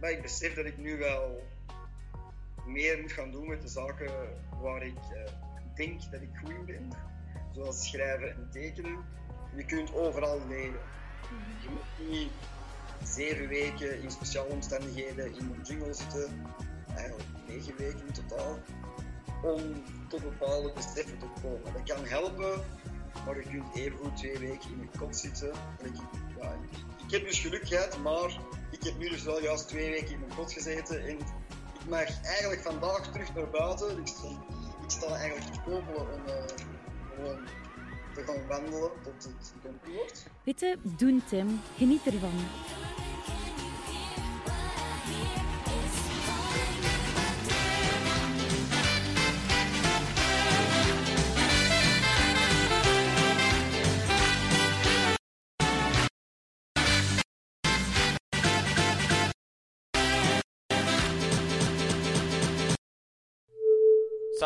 Maar 0.00 0.10
ik 0.10 0.22
besef 0.22 0.54
dat 0.54 0.64
ik 0.64 0.78
nu 0.78 0.98
wel 0.98 1.42
meer 2.66 3.00
moet 3.00 3.12
gaan 3.12 3.30
doen 3.30 3.48
met 3.48 3.62
de 3.62 3.68
zaken 3.68 4.12
waar 4.60 4.82
ik 4.82 4.98
uh, 5.12 5.32
denk 5.74 6.10
dat 6.10 6.20
ik 6.20 6.30
goed 6.42 6.50
in 6.50 6.64
ben. 6.64 6.92
Zoals 7.52 7.88
schrijven 7.88 8.30
en 8.30 8.48
tekenen. 8.50 9.04
Je 9.56 9.64
kunt 9.64 9.94
overal 9.94 10.46
leren. 10.48 10.80
Je 11.62 11.68
moet 11.68 12.08
niet 12.10 12.30
zeven 13.04 13.48
weken 13.48 14.02
in 14.02 14.10
speciale 14.10 14.48
omstandigheden 14.48 15.26
in 15.26 15.54
een 15.54 15.62
jungle 15.62 15.94
zitten. 15.94 16.46
Eigenlijk 16.96 17.28
negen 17.46 17.76
weken 17.76 18.06
in 18.06 18.12
totaal. 18.12 18.58
Om 19.42 19.82
tot 20.08 20.22
bepaalde 20.22 20.72
beseffen 20.72 21.18
te 21.18 21.26
komen. 21.42 21.72
Dat 21.72 21.82
kan 21.96 22.04
helpen, 22.04 22.64
maar 23.24 23.36
je 23.36 23.42
kunt 23.42 23.74
even 23.74 23.98
goed 23.98 24.16
twee 24.16 24.38
weken 24.38 24.70
in 24.70 24.80
een 24.80 24.98
kot 24.98 25.16
zitten. 25.16 25.52
Ik, 25.82 25.94
ja, 26.40 26.56
ik 27.06 27.10
heb 27.10 27.24
dus 27.24 27.40
geluk 27.40 27.68
gehad, 27.68 27.98
maar 27.98 28.38
ik 28.78 28.84
heb 28.84 28.98
nu 28.98 29.08
dus 29.08 29.22
wel 29.22 29.42
juist 29.42 29.68
twee 29.68 29.90
weken 29.90 30.12
in 30.12 30.20
mijn 30.20 30.34
kot 30.34 30.52
gezeten. 30.52 31.02
En 31.02 31.18
ik 31.18 31.24
mag 31.88 32.22
eigenlijk 32.24 32.62
vandaag 32.62 33.12
terug 33.12 33.34
naar 33.34 33.50
buiten. 33.50 33.98
Ik 33.98 34.08
sta, 34.86 35.06
eigenlijk 35.14 35.52
te 35.52 35.60
popelen 35.60 36.12
om 36.12 36.22
gewoon 37.16 37.38
te 38.14 38.22
gaan 38.24 38.46
wandelen 38.46 38.90
tot 39.02 39.24
het 39.24 39.52
donker 39.62 39.92
wordt. 39.92 40.26
Witte, 40.44 40.76
doen 40.82 41.22
Tim. 41.28 41.60
Geniet 41.76 42.06
ervan. 42.06 42.34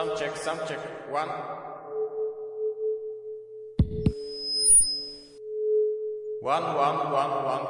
Sound 0.01 0.19
check, 0.19 0.37
sound 0.37 0.61
check. 0.67 0.79
One. 1.13 1.29
One, 6.41 6.65
one, 6.87 6.99
one, 7.13 7.33
one. 7.53 7.65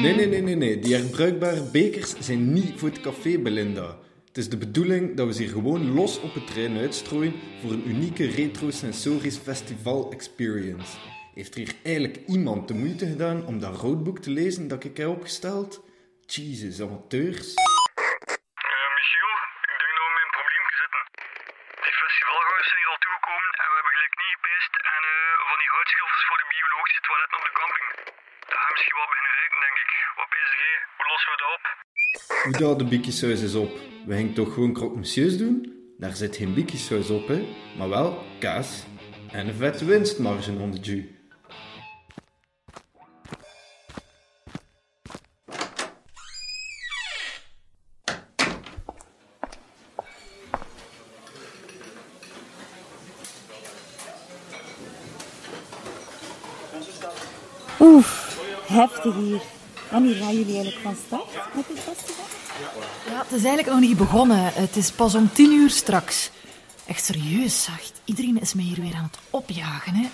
Nee, 0.00 0.14
nee, 0.14 0.26
nee, 0.26 0.42
nee, 0.42 0.54
nee. 0.54 0.78
Die 0.78 0.94
herbruikbare 0.94 1.62
bekers 1.62 2.14
zijn 2.18 2.52
niet 2.52 2.72
voor 2.76 2.88
het 2.88 3.00
café 3.00 3.38
Belinda. 3.38 3.98
Het 4.26 4.38
is 4.38 4.48
de 4.48 4.56
bedoeling 4.56 5.16
dat 5.16 5.26
we 5.26 5.32
ze 5.32 5.48
gewoon 5.48 5.94
los 5.94 6.20
op 6.20 6.34
het 6.34 6.46
trein 6.46 6.76
uitstrooien 6.76 7.34
voor 7.62 7.70
een 7.70 7.88
unieke 7.88 8.26
retrosensorisch 8.26 9.36
festival 9.36 10.10
experience. 10.12 10.96
Heeft 11.38 11.54
er 11.54 11.60
hier 11.60 11.76
eigenlijk 11.90 12.16
iemand 12.34 12.60
de 12.68 12.76
moeite 12.82 13.06
gedaan 13.12 13.38
om 13.50 13.56
dat 13.64 13.74
roadbook 13.84 14.18
te 14.26 14.32
lezen 14.40 14.68
dat 14.72 14.84
ik 14.84 14.96
heb 14.96 15.08
opgesteld? 15.18 15.70
Jesus, 16.34 16.74
amateurs. 16.86 17.48
Uh, 17.58 18.88
Michiel, 18.96 19.32
ik 19.72 19.78
denk 19.82 19.94
dat 19.98 20.04
we 20.08 20.12
met 20.16 20.24
een 20.26 20.36
probleempje 20.38 20.76
zitten. 20.84 21.02
Die 21.86 21.96
festivalgangers 22.02 22.68
zijn 22.70 22.80
hier 22.82 22.92
al 22.94 23.02
toegekomen 23.04 23.50
en 23.62 23.66
we 23.70 23.74
hebben 23.78 23.94
gelijk 23.96 24.14
niet 24.22 24.34
gepijst 24.36 24.72
en 24.94 25.02
uh, 25.12 25.16
van 25.50 25.58
die 25.62 25.70
houtschilfers 25.74 26.24
voor 26.28 26.38
de 26.42 26.48
biologische 26.54 27.02
toiletten 27.06 27.38
op 27.40 27.44
de 27.48 27.54
camping. 27.60 27.86
Dat 28.48 28.58
gaan 28.60 28.68
we 28.70 28.74
misschien 28.76 28.98
wel 29.00 29.10
beginnen 29.12 29.34
rijken, 29.40 29.60
denk 29.66 29.76
ik. 29.84 29.90
Wat 30.18 30.30
bezig, 30.36 30.60
hè? 30.66 30.74
Hoe 30.96 31.06
lossen 31.12 31.30
we 31.32 31.36
dat 31.42 31.50
op? 31.56 31.64
Hoe 32.44 32.56
dat 32.62 32.76
de 32.80 32.86
bikiesaus 32.92 33.40
is 33.48 33.56
op? 33.64 33.72
We 34.08 34.12
gingen 34.18 34.38
toch 34.40 34.50
gewoon 34.54 34.72
croque 34.78 34.98
monsieurs 35.00 35.36
doen? 35.44 35.54
Daar 36.02 36.16
zit 36.22 36.38
geen 36.40 36.54
bikiesaus 36.58 37.08
op, 37.18 37.24
hè? 37.34 37.38
Maar 37.78 37.90
wel 37.96 38.10
kaas 38.44 38.70
en 39.38 39.42
een 39.48 39.60
vette 39.64 39.84
winstmarge 39.92 40.52
onder 40.66 40.80
de 40.82 40.88
jus. 40.90 41.13
Oef, 57.84 58.38
heftig 58.66 59.14
hier. 59.14 59.40
Wanneer 59.90 60.14
gaan 60.14 60.34
jullie 60.34 60.54
eigenlijk 60.54 60.82
van 60.82 60.96
start 61.06 61.54
met 61.54 61.64
dit 61.68 61.78
festival? 61.78 62.24
Ja, 63.10 63.18
het 63.18 63.32
is 63.32 63.44
eigenlijk 63.44 63.68
nog 63.68 63.80
niet 63.80 63.96
begonnen. 63.96 64.52
Het 64.54 64.76
is 64.76 64.90
pas 64.90 65.14
om 65.14 65.32
tien 65.32 65.52
uur 65.52 65.70
straks. 65.70 66.30
Echt 66.86 67.04
serieus, 67.04 67.64
zacht. 67.64 67.92
Iedereen 68.04 68.40
is 68.40 68.54
mij 68.54 68.64
hier 68.64 68.80
weer 68.80 68.94
aan 68.94 69.10
het 69.12 69.18
opjagen, 69.30 69.94
hè. 69.94 70.08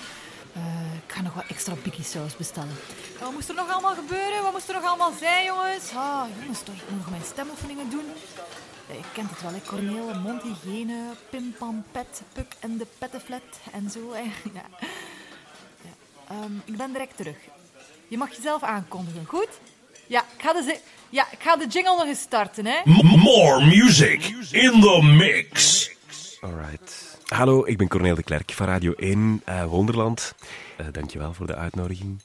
Uh, 0.56 0.94
ik 1.06 1.12
ga 1.12 1.22
nog 1.22 1.34
wat 1.34 1.44
extra 1.48 1.74
pikkie 1.74 2.04
saus 2.04 2.36
bestellen. 2.36 2.76
Wat 3.20 3.32
moest 3.32 3.48
er 3.48 3.54
nog 3.54 3.70
allemaal 3.70 3.94
gebeuren? 3.94 4.42
Wat 4.42 4.52
moest 4.52 4.68
er 4.68 4.74
nog 4.74 4.84
allemaal 4.84 5.12
zijn, 5.18 5.44
jongens? 5.44 5.90
Ah, 5.94 6.22
jongens, 6.40 6.62
toch, 6.62 6.74
ik 6.74 6.90
moet 6.90 6.98
nog 6.98 7.10
mijn 7.10 7.22
stemoefeningen 7.32 7.90
doen. 7.90 8.04
Ja, 8.88 8.94
je 8.94 9.02
kent 9.12 9.30
het 9.30 9.42
wel, 9.42 9.52
hè. 9.52 9.60
Corneel, 9.66 10.14
mondhygiëne, 10.22 10.98
pim, 11.30 11.54
pam, 11.58 11.84
pet, 11.90 12.22
puk 12.32 12.54
en 12.60 12.76
de 12.76 12.86
pettenflat 12.98 13.48
en 13.72 13.90
zo, 13.90 14.12
hè. 14.12 14.22
Ja. 14.58 14.64
Um, 16.44 16.62
ik 16.64 16.76
ben 16.76 16.92
direct 16.92 17.16
terug. 17.16 17.36
Je 18.10 18.18
mag 18.18 18.36
jezelf 18.36 18.62
aankondigen, 18.62 19.24
goed? 19.26 19.48
Ja, 20.06 20.20
ik 20.36 20.42
ga 20.42 20.52
de, 20.52 20.78
ja, 21.10 21.26
ik 21.32 21.38
ga 21.40 21.56
de 21.56 21.66
jingle 21.66 21.96
nog 21.96 22.06
eens 22.06 22.20
starten, 22.20 22.66
hè. 22.66 22.80
More 23.02 23.64
music 23.64 24.24
in 24.50 24.80
the 24.80 25.02
mix. 25.02 25.90
Alright. 26.40 27.18
Hallo, 27.24 27.66
ik 27.66 27.78
ben 27.78 27.88
Corneel 27.88 28.14
de 28.14 28.22
Klerk 28.22 28.52
van 28.52 28.66
Radio 28.66 28.92
1 28.92 29.42
uh, 29.48 29.64
Wonderland. 29.64 30.34
Uh, 30.80 30.86
dankjewel 30.92 31.32
voor 31.34 31.46
de 31.46 31.54
uitnodiging. 31.54 32.22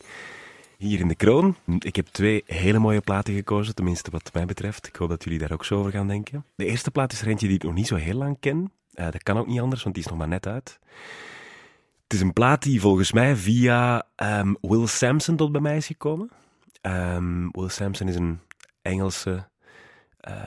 Hier 0.77 0.99
in 0.99 1.07
de 1.07 1.15
kroon. 1.15 1.55
Ik 1.79 1.95
heb 1.95 2.07
twee 2.07 2.43
hele 2.45 2.79
mooie 2.79 3.01
platen 3.01 3.33
gekozen, 3.33 3.75
tenminste 3.75 4.11
wat 4.11 4.29
mij 4.33 4.45
betreft. 4.45 4.87
Ik 4.87 4.95
hoop 4.95 5.09
dat 5.09 5.23
jullie 5.23 5.39
daar 5.39 5.51
ook 5.51 5.65
zo 5.65 5.79
over 5.79 5.91
gaan 5.91 6.07
denken. 6.07 6.45
De 6.55 6.65
eerste 6.65 6.91
plaat 6.91 7.11
is 7.11 7.21
er 7.21 7.27
eentje 7.27 7.47
die 7.47 7.55
ik 7.55 7.63
nog 7.63 7.73
niet 7.73 7.87
zo 7.87 7.95
heel 7.95 8.17
lang 8.17 8.37
ken. 8.39 8.71
Uh, 8.93 9.05
dat 9.11 9.23
kan 9.23 9.37
ook 9.37 9.47
niet 9.47 9.59
anders, 9.59 9.83
want 9.83 9.95
die 9.95 10.03
is 10.03 10.09
nog 10.09 10.19
maar 10.19 10.27
net 10.27 10.47
uit. 10.47 10.79
Het 12.05 12.13
is 12.13 12.21
een 12.21 12.33
plaat 12.33 12.61
die 12.61 12.81
volgens 12.81 13.11
mij 13.11 13.35
via 13.35 14.07
um, 14.15 14.57
Will 14.61 14.87
Sampson 14.87 15.35
tot 15.35 15.51
bij 15.51 15.61
mij 15.61 15.77
is 15.77 15.87
gekomen. 15.87 16.29
Um, 16.81 17.51
Will 17.51 17.69
Sampson 17.69 18.07
is 18.07 18.15
een 18.15 18.39
Engelse 18.81 19.49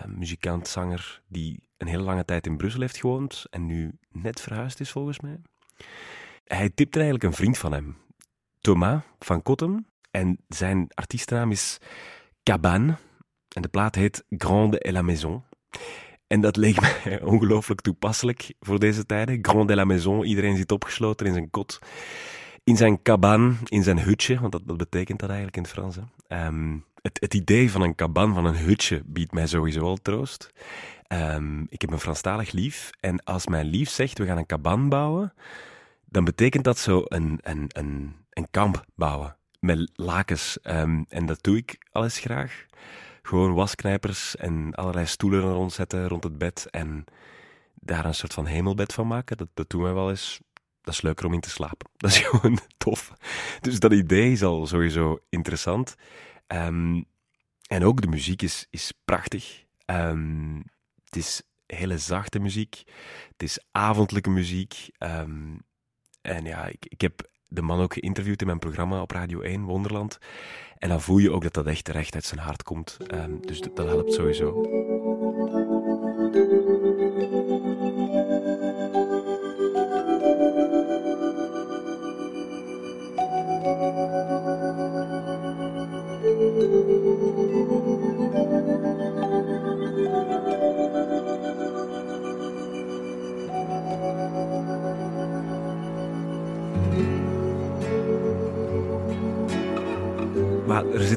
muzikant, 0.07 0.69
zanger, 0.69 1.23
die 1.29 1.69
een 1.77 1.87
hele 1.87 2.03
lange 2.03 2.25
tijd 2.25 2.47
in 2.47 2.57
Brussel 2.57 2.81
heeft 2.81 2.97
gewoond 2.97 3.47
en 3.51 3.67
nu 3.67 3.99
net 4.09 4.41
verhuisd 4.41 4.81
is 4.81 4.91
volgens 4.91 5.21
mij. 5.21 5.41
Hij 6.45 6.71
tipte 6.71 6.99
eigenlijk 6.99 7.25
een 7.25 7.39
vriend 7.39 7.59
van 7.59 7.73
hem, 7.73 7.97
Thomas 8.61 9.03
van 9.19 9.43
Cottem. 9.43 9.87
En 10.11 10.39
zijn 10.49 10.87
artiestennaam 10.95 11.51
is 11.51 11.79
Cabane. 12.43 12.97
En 13.49 13.63
de 13.63 13.69
plaat 13.69 13.95
heet 13.95 14.25
Grande 14.29 14.79
et 14.79 14.93
la 14.93 15.03
Maison. 15.03 15.43
En 16.29 16.41
dat 16.41 16.57
leek 16.57 16.81
mij 17.05 17.23
ongelooflijk 17.23 17.81
toepasselijk 17.81 18.55
voor 18.61 18.79
deze 18.79 19.07
tijden. 19.07 19.39
Grande 19.43 19.73
et 19.73 19.79
la 19.79 19.85
Maison, 19.85 20.25
iedereen 20.25 20.57
zit 20.57 20.73
opgesloten 20.73 21.27
in 21.27 21.33
zijn 21.33 21.51
kot. 21.51 21.79
In 22.65 22.77
zijn 22.77 23.03
cabane, 23.03 23.55
in 23.65 23.83
zijn 23.83 23.99
hutje, 23.99 24.41
want 24.41 24.53
dat, 24.53 24.63
dat 24.67 24.77
betekent 24.77 25.19
dat 25.19 25.29
eigenlijk 25.29 25.57
in 25.57 25.63
het 25.63 25.73
Frans. 25.73 25.97
Um, 26.29 26.85
het, 27.03 27.21
het, 27.21 27.35
idee 27.35 27.71
van 27.71 27.83
een 27.83 27.95
cabane, 27.95 28.35
van 28.35 28.45
een 28.45 28.57
hutje, 28.57 29.03
biedt 29.05 29.33
mij 29.33 29.47
sowieso 29.47 29.81
al 29.81 29.97
troost. 29.97 30.51
Um, 31.09 31.67
ik 31.69 31.81
heb 31.81 31.91
een 31.91 32.01
Franstalig 32.01 32.53
lief. 32.53 32.91
En 33.01 33.25
als 33.25 33.47
mijn 33.47 33.67
lief 33.67 33.91
zegt, 33.91 34.19
we 34.19 34.27
gaan 34.27 34.37
een 34.37 34.47
kaban 34.47 34.89
bouwen, 34.89 35.33
dan 36.05 36.25
betekent 36.25 36.65
dat 36.65 36.79
zo 36.79 37.03
een, 37.05 37.39
een, 37.43 37.65
een, 37.69 38.15
een 38.31 38.49
kamp 38.51 38.85
bouwen. 38.95 39.37
Met 39.61 39.91
lakens. 39.95 40.59
Um, 40.63 41.07
en 41.09 41.27
dat 41.27 41.43
doe 41.43 41.57
ik 41.57 41.79
alles 41.93 42.19
graag. 42.19 42.67
Gewoon 43.29 43.55
wasknijpers 43.55 44.37
en 44.37 44.75
allerlei 44.75 45.07
stoelen 45.07 45.41
rond 45.41 45.73
zetten 45.73 46.09
rond 46.09 46.25
het 46.25 46.39
bed. 46.39 46.67
En 46.71 47.05
daar 47.75 48.05
een 48.05 48.15
soort 48.15 48.35
van 48.35 48.47
hemelbed 48.47 48.93
van 48.93 49.07
maken. 49.07 49.37
Dat, 49.37 49.49
dat 49.55 49.71
doen 49.71 49.83
wij 49.83 49.93
wel 49.93 50.11
eens. 50.11 50.41
Dat 50.83 50.95
is 50.95 51.01
leuker 51.03 51.27
om 51.27 51.33
in 51.33 51.41
te 51.41 51.51
slapen. 51.51 51.91
Dat 51.97 52.11
is 52.11 52.19
gewoon 52.19 52.59
tof. 52.79 53.13
Dus 53.61 53.81
dat 53.81 53.93
idee 53.93 54.33
is 54.33 54.43
al 54.43 54.67
sowieso 54.67 55.19
interessant. 55.29 55.95
Um, 56.47 57.05
en 57.67 57.85
ook 57.85 58.01
de 58.01 58.09
muziek 58.09 58.43
is, 58.43 58.67
is 58.71 58.93
prachtig. 59.05 59.65
Um, 59.87 60.65
het 61.05 61.17
is 61.17 61.43
hele 61.67 61.99
zachte 61.99 62.39
muziek. 62.39 62.83
Het 63.33 63.43
is 63.43 63.59
avondelijke 63.71 64.31
muziek. 64.31 64.89
Um, 64.99 65.63
en 66.21 66.45
ja, 66.45 66.67
ik, 66.67 66.87
ik 66.87 67.01
heb 67.01 67.29
de 67.49 67.63
man 67.63 67.81
ook 67.81 67.93
geïnterviewd 67.93 68.41
in 68.41 68.47
mijn 68.47 68.59
programma 68.59 69.03
op 69.03 69.11
Radio 69.11 69.41
1, 69.41 69.63
Wonderland. 69.63 70.19
En 70.79 70.89
dan 70.89 71.01
voel 71.01 71.19
je 71.19 71.33
ook 71.33 71.43
dat 71.43 71.55
dat 71.55 71.67
echt 71.67 71.89
recht 71.89 72.15
uit 72.15 72.25
zijn 72.25 72.41
hart 72.41 72.63
komt. 72.63 72.97
Ehm, 73.07 73.41
dus 73.41 73.61
dat, 73.61 73.77
dat 73.77 73.87
helpt 73.87 74.13
sowieso. 74.13 74.63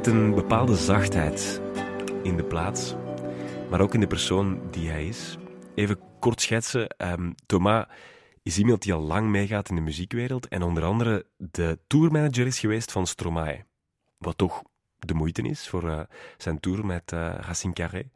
Zit 0.03 0.13
een 0.13 0.33
bepaalde 0.33 0.75
zachtheid 0.75 1.61
in 2.23 2.37
de 2.37 2.43
plaats, 2.43 2.95
maar 3.69 3.81
ook 3.81 3.93
in 3.93 3.99
de 3.99 4.07
persoon 4.07 4.61
die 4.71 4.89
hij 4.89 5.07
is. 5.07 5.37
Even 5.75 5.99
kort 6.19 6.41
schetsen. 6.41 6.87
ehm, 6.87 7.31
Thomas 7.45 7.85
is 8.43 8.57
iemand 8.57 8.81
die 8.81 8.93
al 8.93 9.01
lang 9.01 9.29
meegaat 9.29 9.69
in 9.69 9.75
de 9.75 9.81
muziekwereld 9.81 10.47
en 10.47 10.61
onder 10.61 10.83
andere 10.83 11.25
de 11.37 11.79
tourmanager 11.87 12.47
is 12.47 12.59
geweest 12.59 12.91
van 12.91 13.07
Stromae. 13.07 13.65
Wat 14.17 14.37
toch 14.37 14.63
de 14.99 15.13
moeite 15.13 15.41
is 15.41 15.67
voor 15.67 15.89
eh, 15.89 15.99
zijn 16.37 16.59
tour 16.59 16.85
met 16.85 17.11
eh 17.11 17.33
Racine 17.39 17.73
Carré. 17.73 18.09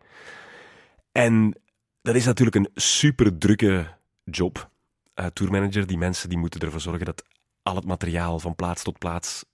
En 1.12 1.60
dat 2.02 2.16
is 2.16 2.26
natuurlijk 2.26 2.56
een 2.56 2.70
super 2.74 3.38
drukke 3.38 3.88
job. 4.24 4.70
Eh 5.14 5.26
tourmanager, 5.26 5.88
die 5.88 5.98
mensen 5.98 6.30
die 6.30 6.38
moeten 6.38 6.60
ervoor 6.60 6.82
zorgen 6.82 7.06
dat 7.06 7.24
al 7.64 7.76
het 7.76 7.86
materiaal 7.86 8.40
van 8.40 8.56
plaats 8.56 8.84
tot 8.84 8.98
plaats 8.98 9.46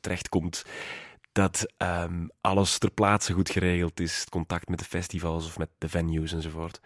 terechtkomt. 0.00 0.64
Dat 1.36 1.66
ehm, 1.76 2.26
alles 2.40 2.78
ter 2.78 2.90
plaatse 2.90 3.32
goed 3.32 3.50
geregeld 3.50 4.00
is. 4.00 4.20
Het 4.20 4.28
contact 4.28 4.68
met 4.68 4.78
de 4.78 4.84
festivals 4.84 5.46
of 5.46 5.58
met 5.58 5.68
de 5.78 5.88
venues 5.88 6.32
enzovoort. 6.32 6.80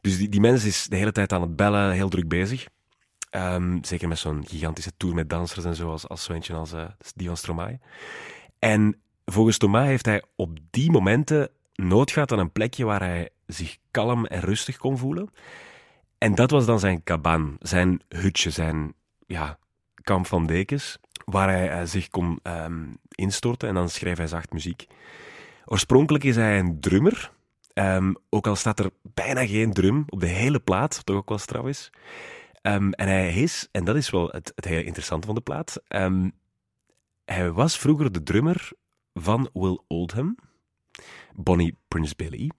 Dus 0.00 0.18
die, 0.18 0.28
die 0.28 0.40
mens 0.40 0.64
is 0.64 0.86
de 0.86 0.96
hele 0.96 1.12
tijd 1.12 1.32
aan 1.32 1.40
het 1.40 1.56
bellen, 1.56 1.92
heel 1.92 2.08
druk 2.08 2.28
bezig. 2.28 2.66
Ehm, 3.30 3.78
zeker 3.82 4.08
met 4.08 4.18
zo'n 4.18 4.46
gigantische 4.46 4.92
tour 4.96 5.14
met 5.14 5.30
dansers 5.30 5.64
en 5.64 5.74
zo, 5.74 5.90
als, 5.90 6.08
als 6.08 6.24
zo 6.24 6.54
als 6.54 6.72
eh, 6.72 6.84
die 7.14 7.26
van 7.26 7.36
Stromae. 7.36 7.78
En 8.58 9.00
volgens 9.24 9.58
Thomas 9.58 9.86
heeft 9.86 10.06
hij 10.06 10.22
op 10.36 10.58
die 10.70 10.90
momenten 10.90 11.50
nood 11.74 12.10
gehad 12.10 12.32
aan 12.32 12.38
een 12.38 12.52
plekje 12.52 12.84
waar 12.84 13.00
hij 13.00 13.28
zich 13.46 13.76
kalm 13.90 14.26
en 14.26 14.40
rustig 14.40 14.76
kon 14.76 14.98
voelen. 14.98 15.30
En 16.18 16.34
dat 16.34 16.50
was 16.50 16.66
dan 16.66 16.80
zijn 16.80 17.02
kaban, 17.02 17.56
zijn 17.60 18.00
hutje, 18.08 18.50
zijn 18.50 18.94
ja, 19.26 19.58
kamp 20.10 20.26
van 20.26 20.46
dekens, 20.46 20.98
waar 21.24 21.48
hij 21.48 21.70
eh, 21.70 21.86
zich 21.86 22.08
kon 22.08 22.38
ehm, 22.42 22.84
instorten 23.08 23.68
en 23.68 23.74
dan 23.74 23.88
schreef 23.88 24.16
hij 24.16 24.26
zacht 24.26 24.52
muziek. 24.52 24.86
Oorspronkelijk 25.64 26.24
is 26.24 26.36
hij 26.36 26.58
een 26.58 26.80
drummer, 26.80 27.32
ehm, 27.72 28.12
ook 28.28 28.46
al 28.46 28.56
staat 28.56 28.78
er 28.78 28.90
bijna 29.02 29.46
geen 29.46 29.72
drum 29.72 30.04
op 30.08 30.20
de 30.20 30.26
hele 30.26 30.60
plaat, 30.60 30.96
wat 30.96 31.06
toch 31.06 31.16
ook 31.16 31.28
wel 31.28 31.38
straf 31.38 31.66
is. 31.66 31.90
Ehm, 32.62 32.90
en 32.90 33.08
hij 33.08 33.34
is, 33.34 33.68
en 33.72 33.84
dat 33.84 33.96
is 33.96 34.10
wel 34.10 34.28
het, 34.28 34.52
het 34.54 34.64
hele 34.64 34.84
interessante 34.84 35.26
van 35.26 35.34
de 35.34 35.40
plaat, 35.40 35.82
hij 37.24 37.52
was 37.52 37.78
vroeger 37.78 38.12
de 38.12 38.22
drummer 38.22 38.70
van 39.14 39.50
Will 39.52 39.78
Oldham, 39.86 40.36
Bonnie 41.34 41.76
Prince 41.88 42.14
Billy, 42.16 42.50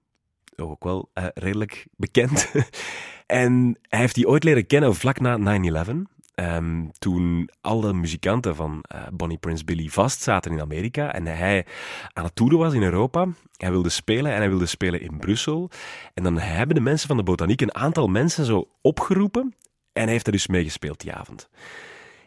ook 0.56 0.84
wel 0.84 1.10
eh, 1.14 1.26
redelijk 1.34 1.88
bekend. 1.96 2.52
en 3.26 3.78
hij 3.82 4.00
heeft 4.00 4.16
die 4.16 4.28
ooit 4.28 4.44
leren 4.44 4.68
kennen 4.68 4.96
vlak 4.96 5.20
na 5.20 5.60
9-11. 5.86 6.12
Ehm, 6.42 6.88
toen 7.00 7.50
alle 7.62 7.94
muzikanten 7.94 8.56
van 8.56 8.84
eh, 8.88 9.02
Bonnie 9.14 9.38
Prince 9.38 9.64
Billy 9.64 9.88
vastzaten 9.88 10.52
in 10.52 10.62
Amerika 10.62 11.14
en 11.14 11.26
hij 11.26 11.66
aan 12.14 12.24
het 12.24 12.36
toeren 12.36 12.58
was 12.58 12.74
in 12.74 12.84
Europa. 12.84 13.28
Hij 13.58 13.72
wilde 13.72 13.90
spelen 13.90 14.32
en 14.32 14.38
hij 14.38 14.50
wilde 14.50 14.66
spelen 14.66 15.02
in 15.02 15.18
Brussel. 15.18 15.70
En 16.14 16.24
dan 16.24 16.38
hebben 16.38 16.76
de 16.76 16.82
mensen 16.82 17.08
van 17.08 17.18
de 17.18 17.24
botaniek 17.24 17.62
een 17.62 17.76
aantal 17.76 18.08
mensen 18.08 18.46
zo 18.46 18.70
opgeroepen 18.82 19.56
en 19.94 20.04
hij 20.04 20.12
heeft 20.12 20.26
er 20.26 20.32
dus 20.32 20.48
meegespeeld 20.48 21.00
die 21.00 21.14
avond. 21.14 21.50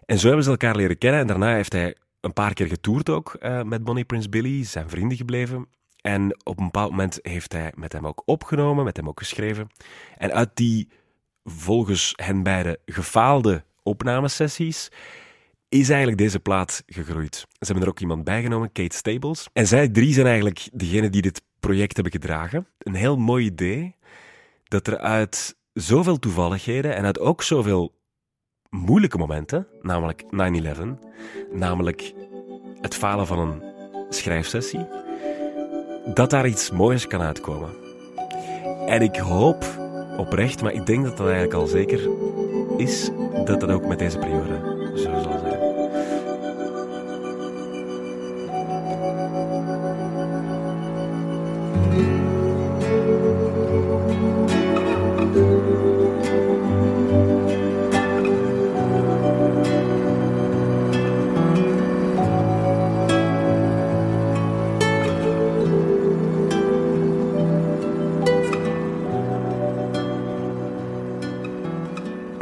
En 0.07 0.19
zo 0.19 0.27
hebben 0.27 0.45
ze 0.45 0.51
elkaar 0.51 0.77
leren 0.77 0.99
kennen 0.99 1.21
en 1.21 1.27
daarna 1.27 1.55
heeft 1.55 1.73
hij 1.73 1.97
een 2.21 2.33
paar 2.33 2.55
keer 2.55 2.67
getoerd 2.67 3.09
ook 3.09 3.35
eh, 3.35 3.63
met 3.63 3.85
Bonnie 3.85 4.05
Prince 4.05 4.29
Billy, 4.29 4.65
zijn 4.65 4.89
vrienden 4.89 5.17
gebleven. 5.17 5.67
En 6.01 6.37
op 6.45 6.59
een 6.59 6.65
bepaald 6.65 6.91
moment 6.91 7.19
heeft 7.23 7.53
hij 7.53 7.73
met 7.77 7.93
hem 7.93 8.07
ook 8.07 8.23
opgenomen, 8.25 8.85
met 8.85 8.97
hem 8.97 9.09
ook 9.09 9.19
geschreven. 9.19 9.69
En 10.17 10.33
uit 10.33 10.51
die 10.55 10.89
volgens 11.45 12.13
hen 12.17 12.43
beiden 12.43 12.79
gefaalde 12.87 13.65
opnamesessies 13.85 14.91
is 15.69 15.89
eigenlijk 15.89 16.19
deze 16.19 16.41
plaat 16.41 16.83
gegroeid. 16.87 17.35
Ze 17.37 17.47
hebben 17.59 17.83
er 17.83 17.89
ook 17.89 18.01
iemand 18.01 18.25
bijgenomen, 18.25 18.73
Kate 18.73 18.97
Stables. 18.97 19.49
En 19.53 19.67
zij 19.67 19.89
drie 19.89 20.13
zijn 20.13 20.27
eigenlijk 20.27 20.69
degenen 20.73 21.13
die 21.13 21.23
dit 21.23 21.43
project 21.61 21.95
hebben 21.95 22.13
gedragen. 22.13 22.67
Een 22.79 22.95
heel 22.95 23.17
mooi 23.17 23.45
idee 23.45 23.97
dat 24.65 24.87
er 24.87 24.99
uit 24.99 25.57
zoveel 25.73 26.19
toevalligheden 26.19 26.97
en 26.97 27.05
uit 27.05 27.19
ook 27.19 27.43
zoveel 27.43 27.95
moeilijke 28.71 29.19
momenten, 29.19 29.67
namelijk 29.81 30.23
9-11, 30.23 30.29
namelijk 31.53 32.13
het 32.81 32.95
falen 32.95 33.27
van 33.27 33.39
een 33.39 33.63
schrijfsessie, 34.09 34.87
dat 36.15 36.31
daar 36.31 36.47
iets 36.47 36.71
moois 36.71 37.07
kan 37.07 37.21
uitkomen. 37.21 37.71
En 38.87 39.03
ik 39.03 39.17
hoop 39.17 39.65
oprecht, 40.17 40.63
maar 40.63 40.73
ik 40.73 40.87
denk 40.87 41.05
dat 41.05 41.17
dat 41.17 41.27
eigenlijk 41.27 41.57
al 41.57 41.67
zeker 41.67 42.09
is, 42.77 43.11
dat 43.45 43.61
dat 43.61 43.71
ook 43.71 43.87
met 43.87 43.99
deze 43.99 44.19
periode 44.19 44.61
zo 44.95 45.03
zal 45.03 45.39
zijn. 45.39 45.65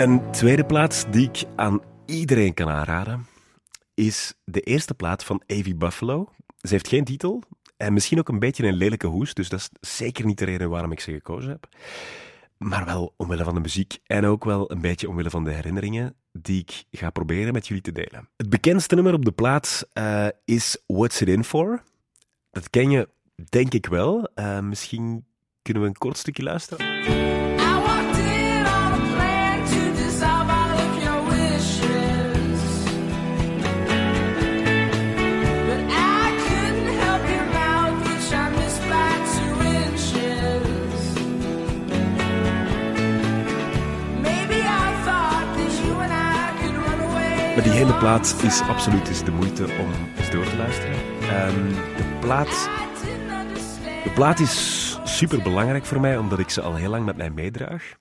Een 0.03 0.31
tweede 0.31 0.65
plaats 0.65 1.05
die 1.11 1.29
ik 1.29 1.45
aan 1.57 1.81
iedereen 2.07 2.55
kan 2.55 2.69
aanraden, 2.69 3.27
is 3.95 4.35
de 4.45 4.61
eerste 4.61 4.95
plaat 4.95 5.25
van 5.25 5.43
Avie 5.47 5.75
Buffalo. 5.75 6.29
Ze 6.61 6.69
heeft 6.69 6.89
geen 6.89 7.05
titel 7.05 7.43
en 7.77 7.93
misschien 7.93 8.19
ook 8.19 8.29
een 8.29 8.39
beetje 8.39 8.67
een 8.67 8.75
lelijke 8.75 9.07
hoes, 9.07 9.35
dus 9.35 9.49
dat 9.49 9.61
is 9.61 9.71
zeker 9.97 10.25
niet 10.25 10.39
de 10.39 10.45
reden 10.45 10.71
waarom 10.71 10.93
ik 10.93 11.01
ze 11.01 11.13
gekozen 11.13 11.51
heb. 11.51 11.69
Maar 12.59 12.85
wel 12.85 13.15
omwille 13.17 13.45
van 13.45 13.55
de 13.55 13.61
muziek 13.61 13.99
en 14.07 14.25
ook 14.25 14.45
wel 14.45 14.71
een 14.71 14.81
beetje 14.81 15.09
omwille 15.09 15.31
van 15.31 15.45
de 15.45 15.53
herinneringen 15.53 16.15
die 16.33 16.59
ik 16.59 16.85
ga 16.91 17.11
proberen 17.11 17.53
met 17.53 17.67
jullie 17.67 17.83
te 17.83 17.93
delen. 17.93 18.29
Het 18.37 18.51
bekendste 18.51 18.95
nummer 18.95 19.15
op 19.15 19.25
de 19.25 19.33
plaat 19.33 19.89
eh, 19.93 20.27
is 20.45 20.83
What's 20.87 21.21
It 21.21 21.29
In 21.29 21.45
For. 21.45 21.83
Dat 22.51 22.71
ken 22.71 22.91
je 22.91 23.09
denk 23.49 23.75
ik 23.75 23.87
wel. 23.87 24.29
Eh, 24.35 24.61
misschien 24.61 25.27
kunnen 25.63 25.83
we 25.83 25.89
een 25.89 25.99
kort 25.99 26.17
stukje 26.19 26.43
luisteren. 26.43 27.42
Maar 47.55 47.63
die 47.63 47.73
hele 47.73 47.95
plaat 47.99 48.43
is 48.43 48.61
absoluut 48.61 49.09
is 49.09 49.25
de 49.25 49.31
moeite 49.31 49.63
om 49.63 49.91
eens 50.19 50.31
door 50.31 50.45
te 50.45 50.57
luisteren. 50.57 50.95
Ehm, 51.21 51.69
de, 51.97 52.17
plaat, 52.21 52.71
de 54.05 54.11
plaat 54.15 54.41
is 54.41 54.99
super 55.05 55.43
belangrijk 55.43 55.85
voor 55.85 56.01
mij, 56.01 56.17
omdat 56.17 56.39
ik 56.39 56.51
ze 56.51 56.61
al 56.61 56.75
heel 56.75 56.91
lang 56.91 57.05
met 57.05 57.17
mij 57.17 57.31
meedraag. 57.31 57.95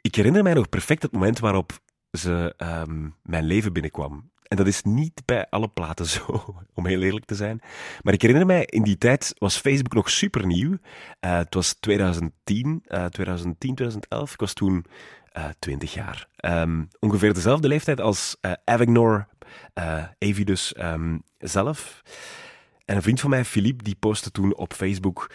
Ik 0.00 0.14
herinner 0.14 0.42
mij 0.42 0.54
nog 0.54 0.68
perfect 0.68 1.02
het 1.02 1.12
moment 1.12 1.38
waarop 1.38 1.72
ze 2.12 2.54
ehm, 2.56 3.08
mijn 3.22 3.44
leven 3.44 3.72
binnenkwam. 3.72 4.30
En 4.42 4.56
dat 4.56 4.66
is 4.66 4.82
niet 4.82 5.22
bij 5.24 5.46
alle 5.50 5.68
platen 5.68 6.06
zo, 6.06 6.44
om 6.74 6.86
heel 6.86 7.02
eerlijk 7.02 7.24
te 7.24 7.34
zijn. 7.34 7.60
Maar 8.02 8.14
ik 8.14 8.22
herinner 8.22 8.46
mij, 8.46 8.64
in 8.64 8.82
die 8.82 8.98
tijd 8.98 9.34
was 9.38 9.56
Facebook 9.56 9.94
nog 9.94 10.10
super 10.10 10.46
nieuw. 10.46 10.76
het 11.20 11.54
was 11.54 11.74
2010, 11.74 12.82
eh 12.86 13.04
2010, 13.04 13.74
2011. 13.74 14.32
Ik 14.32 14.40
was 14.40 14.52
toen 14.52 14.84
eh 15.27 15.27
20 15.58 15.94
jaar. 15.94 16.28
Ehm, 16.36 16.84
ongeveer 16.98 17.34
dezelfde 17.34 17.68
leeftijd 17.68 18.00
als 18.00 18.36
eh 18.40 18.52
Avignor, 18.64 19.28
eh 19.74 20.04
Avi 20.18 20.44
dus 20.44 20.72
ehm, 20.72 21.18
zelf. 21.38 22.02
En 22.84 22.96
een 22.96 23.02
vriend 23.02 23.20
van 23.20 23.30
mij, 23.30 23.44
Philippe, 23.44 23.84
die 23.84 23.96
postte 23.98 24.30
toen 24.30 24.56
op 24.56 24.72
Facebook 24.72 25.30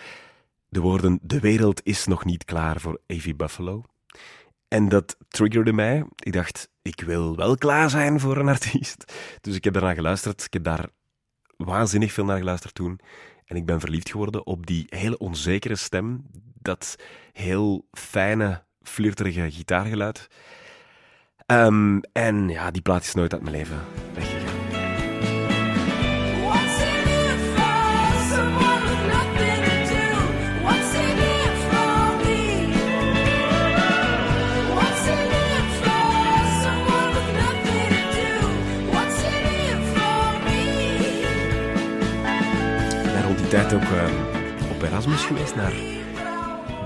de 0.70 0.80
woorden: 0.80 1.20
De 1.22 1.40
wereld 1.40 1.82
is 1.84 2.06
nog 2.06 2.26
niet 2.26 2.46
klaar 2.46 2.80
voor 2.80 3.02
Avi 3.08 3.36
Buffalo. 3.36 3.84
En 4.68 4.90
dat 4.90 5.18
triggerde 5.28 5.74
mij. 5.74 6.06
Ik 6.16 6.34
dacht, 6.34 6.70
ik 6.82 7.02
wil 7.02 7.36
wel 7.36 7.56
klaar 7.56 7.90
zijn 7.90 8.20
voor 8.20 8.38
een 8.38 8.48
artiest. 8.48 9.14
Dus 9.42 9.56
ik 9.56 9.64
heb 9.64 9.74
daarna 9.74 9.94
geluisterd. 9.94 10.44
Ik 10.44 10.54
heb 10.54 10.64
daar 10.64 10.90
waanzinnig 11.58 12.12
veel 12.12 12.26
naar 12.26 12.38
geluisterd 12.38 12.74
toen. 12.74 13.00
En 13.46 13.56
ik 13.56 13.66
ben 13.66 13.80
verliefd 13.80 14.10
geworden 14.10 14.46
op 14.46 14.66
die 14.66 14.86
hele 14.90 15.18
onzekere 15.18 15.76
stem. 15.76 16.26
Dat 16.62 16.96
heel 17.32 17.88
fijne, 17.92 18.64
flirterige 18.84 19.52
gitaargeluid. 19.52 20.28
Ehm, 21.46 22.00
en 22.12 22.50
ja, 22.50 22.72
die 22.72 22.82
plaat 22.82 23.04
is 23.04 23.14
nooit 23.14 23.34
uit 23.34 23.42
mijn 23.42 23.56
leven 23.56 23.80
weggegaan. 24.14 24.52
Ik 43.04 43.14
ben 43.14 43.24
rond 43.24 43.38
die 43.38 43.48
tijd 43.48 43.74
ook 43.74 43.82
eh, 43.82 44.72
op 44.72 44.82
Erasmus 44.82 45.26
geweest 45.26 45.56
naar 45.56 45.74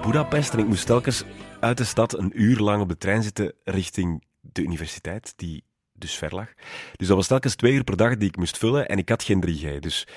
Budapest. 0.01 0.53
En 0.53 0.59
ik 0.59 0.67
moest 0.67 0.85
telkens 0.85 1.23
uit 1.59 1.77
de 1.77 1.83
stad 1.83 2.17
een 2.17 2.41
uur 2.41 2.57
lang 2.57 2.81
op 2.81 2.89
de 2.89 2.97
trein 2.97 3.23
zitten 3.23 3.53
richting 3.63 4.23
de 4.41 4.61
universiteit, 4.61 5.33
die 5.35 5.63
dus 5.93 6.15
ver 6.15 6.35
lag. 6.35 6.53
Dus 6.95 7.07
dat 7.07 7.17
was 7.17 7.27
telkens 7.27 7.55
twee 7.55 7.73
uur 7.73 7.83
per 7.83 7.97
dag 7.97 8.17
die 8.17 8.27
ik 8.27 8.37
moest 8.37 8.57
vullen 8.57 8.87
en 8.87 8.97
ik 8.97 9.09
had 9.09 9.23
geen 9.23 9.43
3G. 9.47 9.79
Dus 9.79 10.07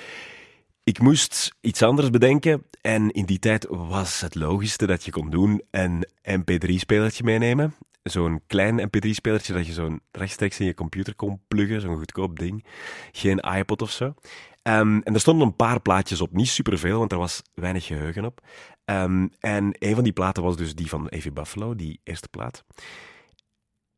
ik 0.83 0.99
moest 0.99 1.55
iets 1.61 1.83
anders 1.83 2.09
bedenken 2.09 2.63
en 2.81 3.11
in 3.11 3.25
die 3.25 3.39
tijd 3.39 3.65
was 3.69 4.21
het 4.21 4.35
logischste 4.35 4.85
dat 4.85 5.05
je 5.05 5.11
kon 5.11 5.29
doen 5.29 5.61
een 5.71 6.05
mp3-spelertje 6.23 7.23
meenemen. 7.23 7.73
Zo'n 8.03 8.41
klein 8.47 8.87
mp3-spelertje 8.87 9.53
dat 9.53 9.65
je 9.65 9.73
zo'n 9.73 10.01
rechtstreeks 10.11 10.59
in 10.59 10.65
je 10.65 10.73
computer 10.73 11.15
kon 11.15 11.41
pluggen, 11.47 11.81
zo'n 11.81 11.97
goedkoop 11.97 12.39
ding. 12.39 12.65
Geen 13.11 13.39
iPod 13.39 13.81
of 13.81 13.91
zo. 13.91 14.13
Ehm, 14.61 14.99
en 15.03 15.13
er 15.13 15.19
stonden 15.19 15.47
een 15.47 15.55
paar 15.55 15.81
plaatjes 15.81 16.21
op, 16.21 16.31
niet 16.31 16.47
superveel, 16.47 16.99
want 16.99 17.11
er 17.11 17.17
was 17.17 17.41
weinig 17.53 17.85
geheugen 17.85 18.25
op. 18.25 18.41
Ehm, 18.85 19.27
en 19.39 19.75
een 19.79 19.95
van 19.95 20.03
die 20.03 20.13
platen 20.13 20.43
was 20.43 20.57
dus 20.57 20.75
die 20.75 20.89
van 20.89 21.07
Evie 21.07 21.31
Buffalo, 21.31 21.75
die 21.75 21.99
eerste 22.03 22.27
plaat. 22.27 22.63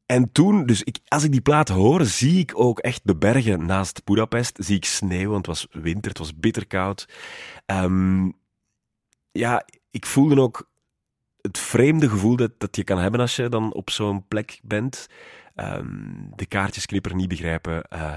En 0.05 0.31
toen, 0.31 0.65
dus 0.65 0.83
ik, 0.83 0.99
als 1.07 1.23
ik 1.23 1.31
die 1.31 1.41
plaat 1.41 1.69
hoor, 1.69 2.05
zie 2.05 2.39
ik 2.39 2.51
ook 2.55 2.79
echt 2.79 3.01
de 3.03 3.15
bergen 3.15 3.65
naast 3.65 4.03
Budapest. 4.03 4.57
Zie 4.61 4.75
ik 4.75 4.85
sneeuw, 4.85 5.29
want 5.29 5.47
het 5.47 5.55
was 5.55 5.67
winter, 5.83 6.09
het 6.09 6.17
was 6.17 6.35
bitterkoud. 6.35 7.07
Ehm, 7.65 8.29
ja, 9.31 9.65
ik 9.91 10.05
voelde 10.05 10.41
ook 10.41 10.69
het 11.41 11.57
vreemde 11.57 12.09
gevoel 12.09 12.35
dat, 12.35 12.51
dat 12.57 12.75
je 12.75 12.83
kan 12.83 12.97
hebben 12.97 13.19
als 13.19 13.35
je 13.35 13.49
dan 13.49 13.73
op 13.73 13.89
zo'n 13.89 14.27
plek 14.27 14.59
bent. 14.63 15.07
De 16.35 16.45
kaartjes 16.47 16.85
knipperen, 16.85 17.17
niet 17.17 17.27
begrijpen. 17.27 17.83
eh, 17.83 18.15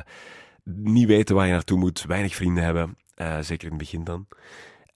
niet 0.75 1.07
weten 1.07 1.35
waar 1.35 1.47
je 1.47 1.53
naartoe 1.53 1.79
moet. 1.79 2.05
Weinig 2.05 2.35
vrienden 2.35 2.65
hebben. 2.65 2.97
eh, 3.15 3.39
zeker 3.41 3.65
in 3.65 3.73
het 3.73 3.83
begin 3.83 4.05
dan. 4.05 4.27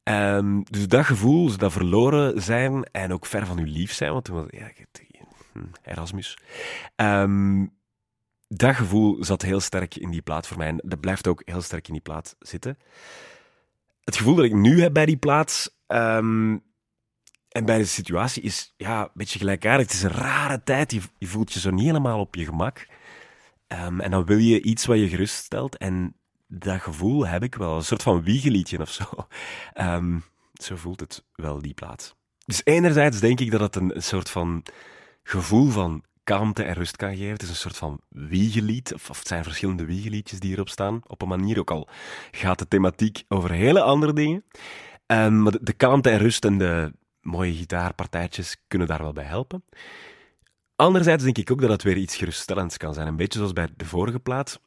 Ehm, 0.02 0.60
dus 0.62 0.88
dat 0.88 1.04
gevoel, 1.04 1.56
dat 1.56 1.72
verloren 1.72 2.42
zijn 2.42 2.84
en 2.84 3.12
ook 3.12 3.26
ver 3.26 3.46
van 3.46 3.56
je 3.56 3.66
lief 3.66 3.92
zijn, 3.92 4.12
want 4.12 4.24
toen 4.24 4.34
was 4.34 4.46
ja, 4.50 4.70
hm, 5.52 5.60
Erasmus. 5.82 6.38
Ehm, 6.96 7.66
dat 8.48 8.74
gevoel 8.74 9.24
zat 9.24 9.42
heel 9.42 9.60
sterk 9.60 9.94
in 9.96 10.10
die 10.10 10.22
plaat 10.22 10.46
voor 10.46 10.56
mij 10.56 10.68
en 10.68 10.80
dat 10.84 11.00
blijft 11.00 11.26
ook 11.26 11.42
heel 11.44 11.62
sterk 11.62 11.86
in 11.86 11.92
die 11.92 12.02
plaat 12.02 12.36
zitten. 12.38 12.78
Het 14.04 14.16
gevoel 14.16 14.34
dat 14.34 14.44
ik 14.44 14.54
nu 14.54 14.80
heb 14.80 14.92
bij 14.92 15.06
die 15.06 15.16
plaat 15.16 15.76
ehm, 15.86 16.56
en 17.48 17.64
bij 17.64 17.78
de 17.78 17.84
situatie 17.84 18.42
is 18.42 18.74
ja, 18.76 19.02
een 19.02 19.10
beetje 19.14 19.38
gelijkaardig. 19.38 19.86
Het 19.86 19.94
is 19.94 20.02
een 20.02 20.10
rare 20.10 20.62
tijd, 20.62 20.92
je, 20.92 21.00
je 21.18 21.26
voelt 21.26 21.52
je 21.52 21.60
zo 21.60 21.70
niet 21.70 21.86
helemaal 21.86 22.20
op 22.20 22.34
je 22.34 22.44
gemak. 22.44 22.86
Ehm, 23.70 24.00
en 24.00 24.10
dan 24.10 24.24
wil 24.24 24.38
je 24.38 24.62
iets 24.62 24.86
wat 24.86 24.98
je 24.98 25.08
geruststelt 25.08 25.76
en 25.76 26.14
dat 26.46 26.80
gevoel 26.80 27.26
heb 27.26 27.42
ik 27.42 27.54
wel. 27.54 27.76
Een 27.76 27.84
soort 27.84 28.02
van 28.02 28.22
wiegeliedje 28.22 28.80
of 28.80 28.90
zo. 28.90 29.04
Ehm, 29.72 30.18
zo 30.52 30.76
voelt 30.76 31.00
het 31.00 31.24
wel, 31.34 31.62
die 31.62 31.74
plaat. 31.74 32.16
Dus 32.46 32.60
enerzijds 32.64 33.20
denk 33.20 33.40
ik 33.40 33.50
dat 33.50 33.60
het 33.60 33.76
een, 33.76 33.92
soort 33.96 34.30
van 34.30 34.62
gevoel 35.22 35.68
van 35.68 36.04
kalmte 36.24 36.62
en 36.62 36.74
rust 36.74 36.96
kan 36.96 37.16
geven. 37.16 37.32
Het 37.32 37.42
is 37.42 37.48
een 37.48 37.54
soort 37.54 37.76
van 37.76 38.00
wiegelied, 38.08 38.94
of, 38.94 39.10
of 39.10 39.18
het 39.18 39.28
zijn 39.28 39.44
verschillende 39.44 39.84
wiegeliedjes 39.84 40.40
die 40.40 40.52
erop 40.52 40.68
staan. 40.68 41.00
Op 41.06 41.22
een 41.22 41.28
manier 41.28 41.58
ook 41.58 41.70
al 41.70 41.88
gaat 42.30 42.58
de 42.58 42.68
thematiek 42.68 43.24
over 43.28 43.50
hele 43.50 43.82
andere 43.82 44.12
dingen. 44.12 44.44
Ehm, 45.06 45.42
maar 45.42 45.52
de, 45.52 45.58
de 45.62 45.72
kalmte 45.72 46.10
en 46.10 46.18
rust 46.18 46.44
en 46.44 46.58
de 46.58 46.92
mooie 47.20 47.54
gitaarpartijtjes 47.54 48.56
kunnen 48.68 48.88
daar 48.88 49.02
wel 49.02 49.12
bij 49.12 49.24
helpen. 49.24 49.64
Anderzijds 50.80 51.24
denk 51.24 51.38
ik 51.38 51.50
ook 51.50 51.60
dat 51.60 51.70
het 51.70 51.82
weer 51.82 51.96
iets 51.96 52.16
geruststellends 52.16 52.76
kan 52.76 52.94
zijn. 52.94 53.06
Een 53.06 53.16
beetje 53.16 53.38
zoals 53.38 53.52
bij 53.52 53.68
de 53.76 53.84
vorige 53.84 54.18
plaat. 54.18 54.60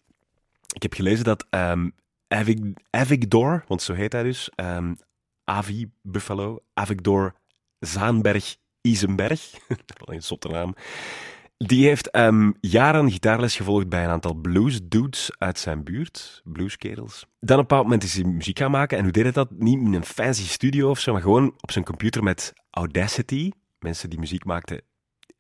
Ik 0.74 0.82
heb 0.82 0.94
gelezen 0.94 1.26
dat 1.26 1.48
Avic, 2.28 2.60
Avigdor, 2.90 3.64
want 3.68 3.82
zo 3.82 3.94
heet 3.94 4.14
hij 4.14 4.24
dus, 4.24 4.50
ehm 4.56 4.94
Avi 5.44 5.92
Buffalo, 6.02 6.64
Avigdor 6.74 7.36
Zaanberg 7.80 8.56
Isenberg, 8.82 9.52
een 10.06 10.24
zotte 10.24 10.48
naam, 10.48 10.76
die 11.58 11.86
heeft 11.88 12.10
ehm, 12.10 12.52
jaren 12.60 13.12
gitaarles 13.12 13.56
gevolgd 13.56 13.90
bij 13.90 14.04
een 14.04 14.10
aantal 14.10 14.34
blues 14.34 14.80
dudes 14.84 15.32
uit 15.38 15.60
zijn 15.60 15.84
buurt, 15.84 16.42
blueskerels. 16.44 17.20
Dan 17.20 17.60
op 17.60 17.62
een 17.62 17.68
bepaald 17.68 17.84
moment 17.84 18.04
is 18.04 18.14
hij 18.14 18.24
muziek 18.24 18.60
gaan 18.60 18.72
maken 18.72 18.98
en 18.98 19.04
hoe 19.04 19.14
deed 19.14 19.24
hij 19.24 19.32
dat? 19.32 19.52
Niet 19.52 19.80
in 19.80 19.94
een 19.94 20.06
fancy 20.06 20.48
studio 20.48 20.90
of 20.90 21.00
zo, 21.00 21.12
maar 21.12 21.22
gewoon 21.22 21.54
op 21.60 21.72
zijn 21.72 21.86
computer 21.86 22.24
met 22.24 22.54
Audacity. 22.70 23.52
Mensen 23.80 24.10
die 24.10 24.20
muziek 24.20 24.46
maakten 24.46 24.82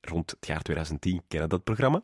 rond 0.10 0.32
het 0.32 0.48
jaar 0.48 0.62
2010 0.62 1.22
kennen 1.28 1.50
dat 1.50 1.64
programma. 1.64 2.02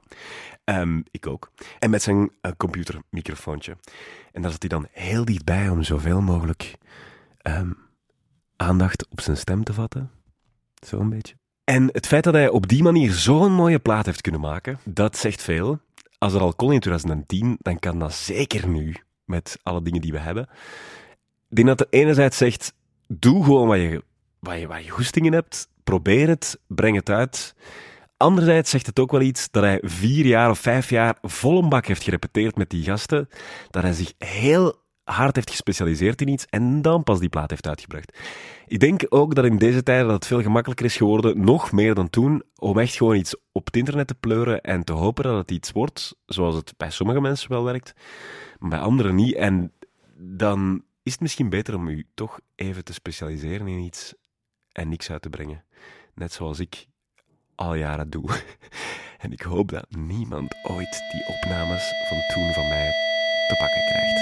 Ehm, 0.64 1.02
ik 1.12 1.28
ook. 1.28 1.52
En 1.80 1.90
met 1.90 2.02
zijn 2.02 2.32
eh, 2.42 2.52
computermicrofoontje. 2.58 3.78
En 4.32 4.42
daar 4.42 4.52
zat 4.52 4.62
hij 4.62 4.70
dan 4.70 4.88
heel 4.92 5.26
dichtbij 5.26 5.70
om 5.70 5.84
zoveel 5.84 6.22
mogelijk 6.22 6.78
ehm, 7.38 7.72
aandacht 8.56 9.08
op 9.10 9.22
zijn 9.22 9.38
stem 9.38 9.64
te 9.64 9.74
vatten. 9.74 10.12
Zo 10.86 11.00
een 11.00 11.10
beetje. 11.10 11.36
En 11.64 11.90
het 11.92 12.08
feit 12.08 12.24
dat 12.24 12.34
hij 12.34 12.50
op 12.50 12.68
die 12.68 12.84
manier 12.84 13.12
zo'n 13.12 13.52
mooie 13.52 13.80
plaat 13.80 14.06
heeft 14.06 14.22
kunnen 14.22 14.42
maken, 14.42 14.80
dat 14.84 15.18
zegt 15.18 15.42
veel. 15.42 15.80
Als 16.18 16.34
er 16.34 16.42
al 16.42 16.54
kon 16.54 16.74
in 16.74 16.80
2010, 16.80 17.58
dan 17.60 17.80
kan 17.80 18.00
dat 18.00 18.14
zeker 18.14 18.68
nu, 18.68 18.96
met 19.24 19.60
alle 19.64 19.82
dingen 19.82 20.02
die 20.02 20.12
we 20.12 20.20
hebben. 20.20 20.50
Ik 21.50 21.56
denk 21.56 21.68
dat 21.68 21.80
het 21.80 21.94
enerzijds 21.94 22.38
zegt, 22.38 22.74
doe 23.08 23.44
gewoon 23.44 23.68
wat 23.68 23.78
je, 23.78 24.04
wat 24.40 24.60
je, 24.60 24.68
waar 24.68 24.84
je 24.84 24.90
goesting 24.90 25.26
in 25.26 25.34
hebt, 25.34 25.68
probeer 25.84 26.28
het, 26.28 26.60
breng 26.68 26.96
het 26.96 27.10
uit. 27.10 27.56
Anderzijds 28.20 28.70
zegt 28.70 28.86
het 28.86 29.00
ook 29.00 29.12
wel 29.12 29.22
iets 29.22 29.52
dat 29.52 29.64
hij 29.64 29.80
vier 29.84 30.26
jaar 30.26 30.50
of 30.50 30.60
vijf 30.60 30.90
jaar 30.90 31.18
vol 31.22 31.64
een 31.64 31.70
bak 31.70 31.86
heeft 31.86 32.04
gerepeteerd 32.04 32.56
met 32.56 32.70
die 32.70 32.84
gasten, 32.84 33.30
dat 33.70 33.84
hij 33.84 33.94
zich 33.94 34.14
heel 34.18 34.84
hard 35.04 35.36
heeft 35.36 35.50
gespecialiseerd 35.50 36.22
in 36.22 36.28
iets 36.28 36.46
en 36.46 36.82
dan 36.82 37.04
pas 37.04 37.20
die 37.20 37.30
plaat 37.30 37.50
heeft 37.50 37.68
uitgebracht. 37.68 38.18
Ik 38.68 38.80
denk 38.80 39.06
ook 39.10 39.36
dat 39.36 39.46
in 39.46 39.58
deze 39.58 39.84
tijden 39.84 40.06
dat 40.06 40.16
het 40.16 40.26
veel 40.26 40.42
gemakkelijker 40.42 40.86
is 40.86 40.98
geworden, 40.98 41.44
nog 41.44 41.72
meer 41.72 41.94
dan 41.94 42.10
toen, 42.10 42.44
om 42.56 42.80
echt 42.80 42.96
gewoon 42.96 43.16
iets 43.16 43.36
op 43.52 43.66
het 43.66 43.76
internet 43.76 44.08
te 44.08 44.16
pleuren 44.16 44.62
en 44.62 44.84
te 44.84 44.94
hopen 44.94 45.24
dat 45.24 45.38
het 45.38 45.52
iets 45.52 45.72
wordt, 45.72 46.16
zoals 46.26 46.56
het 46.56 46.74
bij 46.78 46.92
sommige 46.92 47.22
mensen 47.22 47.50
wel 47.50 47.64
werkt, 47.64 47.94
maar 48.58 48.70
bij 48.70 48.80
anderen 48.80 49.16
niet. 49.16 49.36
En 49.36 49.74
dan 50.18 50.84
is 51.04 51.12
het 51.12 51.22
misschien 51.22 51.50
beter 51.50 51.76
om 51.76 51.88
u 51.88 52.08
toch 52.14 52.40
even 52.56 52.84
te 52.84 52.94
specialiseren 52.94 53.68
in 53.68 53.80
iets 53.80 54.14
en 54.72 54.90
niks 54.90 55.12
uit 55.12 55.22
te 55.22 55.30
brengen. 55.30 55.64
Net 56.14 56.34
zoals 56.34 56.60
ik 56.60 56.88
al 57.60 57.74
jaren 57.76 58.10
doe. 58.10 58.30
En 59.20 59.32
ik 59.32 59.42
hoop 59.42 59.70
dat 59.70 59.86
niemand 59.90 60.56
ooit 60.64 61.04
die 61.12 61.24
opnames 61.28 61.94
van 62.08 62.18
toen 62.34 62.54
van 62.54 62.68
mij 62.68 62.92
te 63.48 63.56
pakken 63.60 63.84
krijgt. 63.90 64.18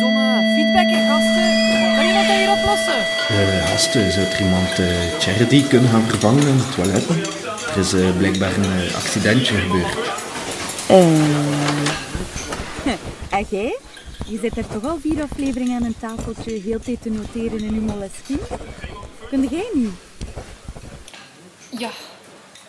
Domme 0.00 0.52
feedback, 0.54 0.88
hè, 0.94 1.00
gasten. 1.08 1.50
Kan 1.96 2.06
iemand 2.06 2.26
dat 2.26 2.36
hier 2.36 2.50
oplossen? 2.50 3.00
Eh, 3.28 3.70
gasten, 3.70 4.12
zou 4.12 4.26
er 4.26 4.40
iemand 4.40 4.78
eh 4.78 5.18
Charity 5.18 5.68
kunnen 5.68 5.90
gaan 5.90 6.02
vervangen 6.02 6.46
in 6.46 6.56
de 6.56 6.68
toiletten? 6.74 7.16
Er 7.72 7.78
is 7.78 7.92
eh, 7.92 8.16
blijkbaar 8.16 8.56
een 8.56 8.64
eh, 8.64 8.94
accidentje 8.94 9.54
gebeurd. 9.54 9.96
En 13.30 13.46
jij? 13.48 13.78
Je 14.26 14.38
zit 14.38 14.56
er 14.56 14.66
toch 14.66 14.84
al 14.84 14.98
vier 15.00 15.22
afleveringen 15.22 15.76
aan 15.76 15.84
een 15.86 15.98
tafeltje 15.98 16.60
heel 16.60 16.80
tijd 16.80 17.02
te 17.02 17.10
noteren 17.10 17.58
in 17.58 17.74
uw 17.74 17.80
moleskine? 17.80 18.46
Kun 19.28 19.48
jij 19.50 19.70
niet? 19.72 20.11
Ja, 21.78 21.90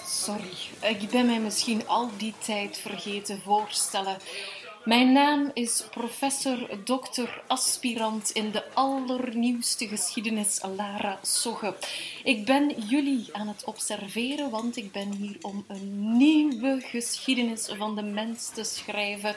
sorry. 0.05 0.49
Ik 0.81 1.09
ben 1.09 1.25
mij 1.25 1.39
misschien 1.39 1.87
al 1.87 2.09
die 2.17 2.33
tijd 2.45 2.77
vergeten 2.77 3.41
voorstellen. 3.41 4.17
Mijn 4.83 5.11
naam 5.11 5.51
is 5.53 5.83
professor 5.91 6.69
dokter 6.83 7.41
aspirant 7.47 8.29
in 8.29 8.51
de 8.51 8.63
allernieuwste 8.73 9.87
geschiedenis 9.87 10.61
Lara 10.75 11.19
Sogge. 11.21 11.75
Ik 12.23 12.45
ben 12.45 12.69
jullie 12.87 13.29
aan 13.31 13.47
het 13.47 13.63
observeren, 13.63 14.49
want 14.49 14.77
ik 14.77 14.91
ben 14.91 15.11
hier 15.11 15.37
om 15.41 15.65
een 15.67 16.17
nieuwe 16.17 16.81
geschiedenis 16.81 17.69
van 17.77 17.95
de 17.95 18.03
mens 18.03 18.49
te 18.49 18.63
schrijven 18.63 19.35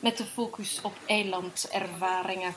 met 0.00 0.16
de 0.16 0.24
focus 0.24 0.78
op 0.82 0.94
eilandervaringen. 1.06 2.54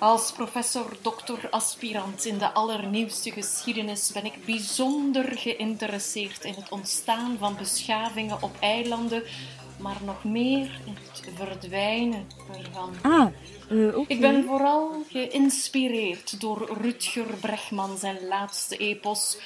Als 0.00 0.32
professor 0.32 0.96
dokter 1.02 1.48
aspirant 1.50 2.24
in 2.24 2.38
de 2.38 2.52
allernieuwste 2.52 3.30
geschiedenis 3.30 4.12
ben 4.12 4.24
ik 4.24 4.44
bijzonder 4.44 5.38
geïnteresseerd 5.38 6.44
in 6.44 6.54
het 6.54 6.68
ontstaan 6.70 7.36
van 7.38 7.56
beschavingen 7.56 8.42
op 8.42 8.50
eilanden, 8.60 9.22
maar 9.78 9.96
nog 10.04 10.24
meer 10.24 10.80
in 10.86 10.96
het 11.10 11.22
verdwijnen 11.34 12.26
ervan. 12.58 12.94
Ah, 13.02 13.26
oké. 13.96 14.12
Ik 14.12 14.20
ben 14.20 14.44
vooral 14.44 15.02
geïnspireerd 15.08 16.40
door 16.40 16.78
Rutger 16.80 17.34
Bregman 17.40 17.98
zijn 17.98 18.26
laatste 18.28 18.76
epos 18.76 19.38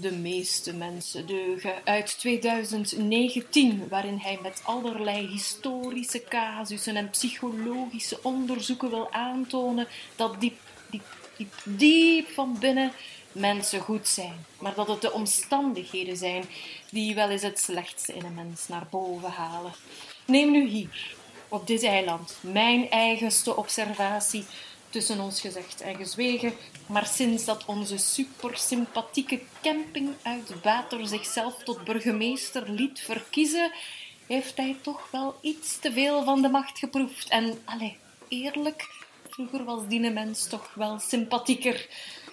De 0.00 0.12
meeste 0.12 0.74
mensen 0.74 1.26
deugen 1.26 1.74
uit 1.84 2.18
2019, 2.18 3.88
waarin 3.88 4.18
hij 4.18 4.38
met 4.42 4.60
allerlei 4.64 5.26
historische 5.26 6.24
casussen 6.28 6.96
en 6.96 7.10
psychologische 7.10 8.18
onderzoeken 8.22 8.90
wil 8.90 9.12
aantonen 9.12 9.86
dat 10.16 10.40
diep, 10.40 10.58
diep, 10.90 11.04
diep, 11.36 11.52
diep 11.64 12.28
van 12.28 12.56
binnen 12.58 12.92
mensen 13.32 13.80
goed 13.80 14.08
zijn, 14.08 14.46
maar 14.58 14.74
dat 14.74 14.88
het 14.88 15.00
de 15.00 15.12
omstandigheden 15.12 16.16
zijn 16.16 16.44
die 16.90 17.14
wel 17.14 17.30
eens 17.30 17.42
het 17.42 17.58
slechtste 17.58 18.14
in 18.14 18.24
een 18.24 18.34
mens 18.34 18.68
naar 18.68 18.86
boven 18.90 19.30
halen. 19.30 19.72
Neem 20.24 20.50
nu 20.50 20.68
hier, 20.68 21.14
op 21.48 21.66
dit 21.66 21.82
eiland, 21.82 22.38
mijn 22.40 22.90
eigenste 22.90 23.56
observatie, 23.56 24.44
tussen 24.90 25.20
ons 25.20 25.40
gezegd 25.40 25.80
en 25.80 25.96
gezwegen, 25.96 26.52
maar 26.86 27.06
sinds 27.06 27.44
dat 27.44 27.64
onze 27.64 27.98
supersympathieke 27.98 29.40
camping 29.62 30.14
uit 30.22 30.62
Water 30.62 31.06
zichzelf 31.06 31.62
tot 31.62 31.84
burgemeester 31.84 32.70
liet 32.70 33.00
verkiezen, 33.00 33.72
heeft 34.26 34.56
hij 34.56 34.76
toch 34.80 35.08
wel 35.10 35.38
iets 35.40 35.78
te 35.78 35.92
veel 35.92 36.24
van 36.24 36.42
de 36.42 36.48
macht 36.48 36.78
geproefd. 36.78 37.28
En, 37.28 37.62
allee, 37.64 37.98
eerlijk, 38.28 38.88
vroeger 39.28 39.64
was 39.64 39.88
die 39.88 40.10
mens 40.10 40.46
toch 40.46 40.74
wel 40.74 40.98
sympathieker. 40.98 41.88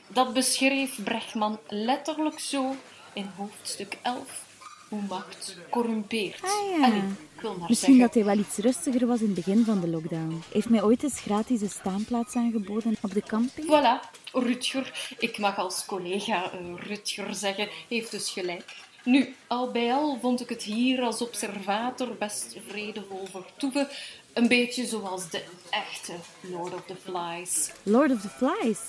Dat 0.07 0.33
beschreef 0.33 1.03
Bregman 1.03 1.59
letterlijk 1.67 2.39
zo 2.39 2.75
in 3.13 3.31
hoofdstuk 3.35 3.97
11 4.01 4.47
hoe 4.89 5.01
macht 5.09 5.55
corrumpeert. 5.69 6.41
Ah, 6.43 6.77
ja. 6.79 6.85
Allee, 6.85 7.01
ik 7.35 7.41
wil 7.41 7.55
maar 7.57 7.69
Misschien 7.69 7.93
zeggen. 7.93 7.99
dat 7.99 8.13
hij 8.13 8.35
wel 8.35 8.43
iets 8.45 8.57
rustiger 8.57 9.07
was 9.07 9.19
in 9.19 9.25
het 9.25 9.35
begin 9.35 9.65
van 9.65 9.79
de 9.79 9.87
lockdown. 9.87 10.41
Heeft 10.51 10.69
mij 10.69 10.83
ooit 10.83 11.03
eens 11.03 11.19
gratis 11.19 11.61
een 11.61 11.69
staanplaats 11.69 12.35
aangeboden 12.35 12.97
op 13.01 13.13
de 13.13 13.21
camping. 13.21 13.67
Voilà, 13.67 14.09
Rutger, 14.33 15.15
ik 15.19 15.37
mag 15.37 15.57
als 15.57 15.85
collega 15.85 16.51
eh, 16.51 16.59
Rutger 16.87 17.33
zeggen, 17.35 17.69
heeft 17.87 18.11
dus 18.11 18.29
gelijk. 18.29 18.75
Nu, 19.03 19.35
al 19.47 19.71
bij 19.71 19.93
al 19.93 20.17
vond 20.21 20.41
ik 20.41 20.49
het 20.49 20.63
hier 20.63 21.01
als 21.01 21.21
observator 21.21 22.15
best 22.19 22.55
vredevol 22.67 23.27
vertoeven. 23.31 23.87
Een 24.33 24.47
beetje 24.47 24.85
zoals 24.85 25.29
de 25.29 25.43
echte 25.69 26.13
Lord 26.41 26.73
of 26.73 26.81
the 26.85 26.95
Flies. 27.03 27.71
Lord 27.83 28.11
of 28.11 28.21
the 28.21 28.29
Flies. 28.29 28.79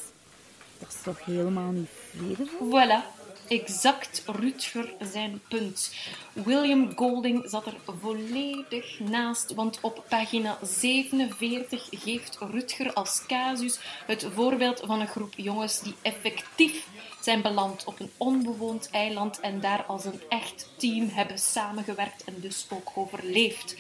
Dat 0.78 0.88
is 0.88 1.02
toch 1.02 1.24
helemaal 1.24 1.70
niet 1.70 1.88
vredevol? 2.16 2.68
Voilà, 2.70 3.19
exact 3.50 4.22
Rutger 4.26 4.94
zijn 5.12 5.40
punt. 5.48 5.94
William 6.32 6.92
Golding 6.96 7.42
zat 7.48 7.66
er 7.66 7.76
volledig 8.00 9.00
naast, 9.00 9.54
want 9.54 9.78
op 9.80 10.04
pagina 10.08 10.58
47 10.62 11.88
geeft 11.90 12.38
Rutger 12.40 12.92
als 12.92 13.26
casus 13.26 13.78
het 14.06 14.26
voorbeeld 14.34 14.82
van 14.84 15.00
een 15.00 15.06
groep 15.06 15.32
jongens 15.36 15.80
die 15.80 15.94
effectief 16.02 16.86
zijn 17.20 17.42
beland 17.42 17.84
op 17.84 18.00
een 18.00 18.10
onbewoond 18.16 18.88
eiland 18.90 19.40
en 19.40 19.60
daar 19.60 19.84
als 19.84 20.04
een 20.04 20.22
echt 20.28 20.68
team 20.76 21.08
hebben 21.08 21.38
samengewerkt 21.38 22.24
en 22.24 22.34
dus 22.40 22.66
ook 22.70 22.90
overleefd. 22.94 23.76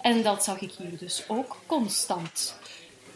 En 0.00 0.22
dat 0.22 0.44
zag 0.44 0.60
ik 0.60 0.72
hier 0.72 0.98
dus 0.98 1.24
ook 1.28 1.56
constant. 1.66 2.58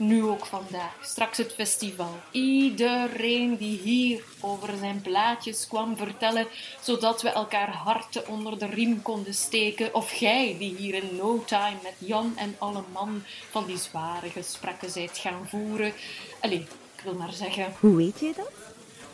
Nu 0.00 0.24
ook 0.24 0.46
vandaag, 0.46 0.94
straks 1.02 1.38
het 1.38 1.52
festival. 1.52 2.14
Iedereen 2.30 3.56
die 3.56 3.78
hier 3.78 4.22
over 4.40 4.76
zijn 4.78 5.00
plaatjes 5.00 5.66
kwam 5.68 5.96
vertellen, 5.96 6.46
zodat 6.80 7.22
we 7.22 7.28
elkaar 7.28 7.68
harten 7.70 8.28
onder 8.28 8.58
de 8.58 8.66
riem 8.66 9.02
konden 9.02 9.34
steken. 9.34 9.94
Of 9.94 10.12
jij 10.14 10.56
die 10.58 10.74
hier 10.76 10.94
in 10.94 11.16
no 11.16 11.42
time 11.46 11.76
met 11.82 11.94
Jan 11.98 12.32
en 12.36 12.56
alle 12.58 12.82
man 12.92 13.22
van 13.50 13.66
die 13.66 13.78
zware 13.78 14.28
gesprekken 14.28 14.90
zijt 14.90 15.18
gaan 15.18 15.48
voeren. 15.48 15.92
Allee, 16.40 16.66
ik 16.96 17.02
wil 17.04 17.14
maar 17.14 17.32
zeggen, 17.32 17.74
Hoe 17.80 17.96
weet 17.96 18.20
jij 18.20 18.32
dat? 18.36 18.50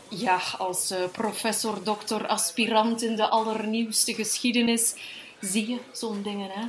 ja, 0.09 0.39
als 0.57 0.91
eh, 0.91 1.03
professor, 1.11 1.83
dokter, 1.83 2.27
aspirant 2.27 3.01
in 3.01 3.15
de 3.15 3.27
allernieuwste 3.27 4.13
geschiedenis 4.13 4.95
zie 5.41 5.69
je 5.69 5.77
zo'n 5.91 6.21
dingen, 6.21 6.49
hè. 6.49 6.65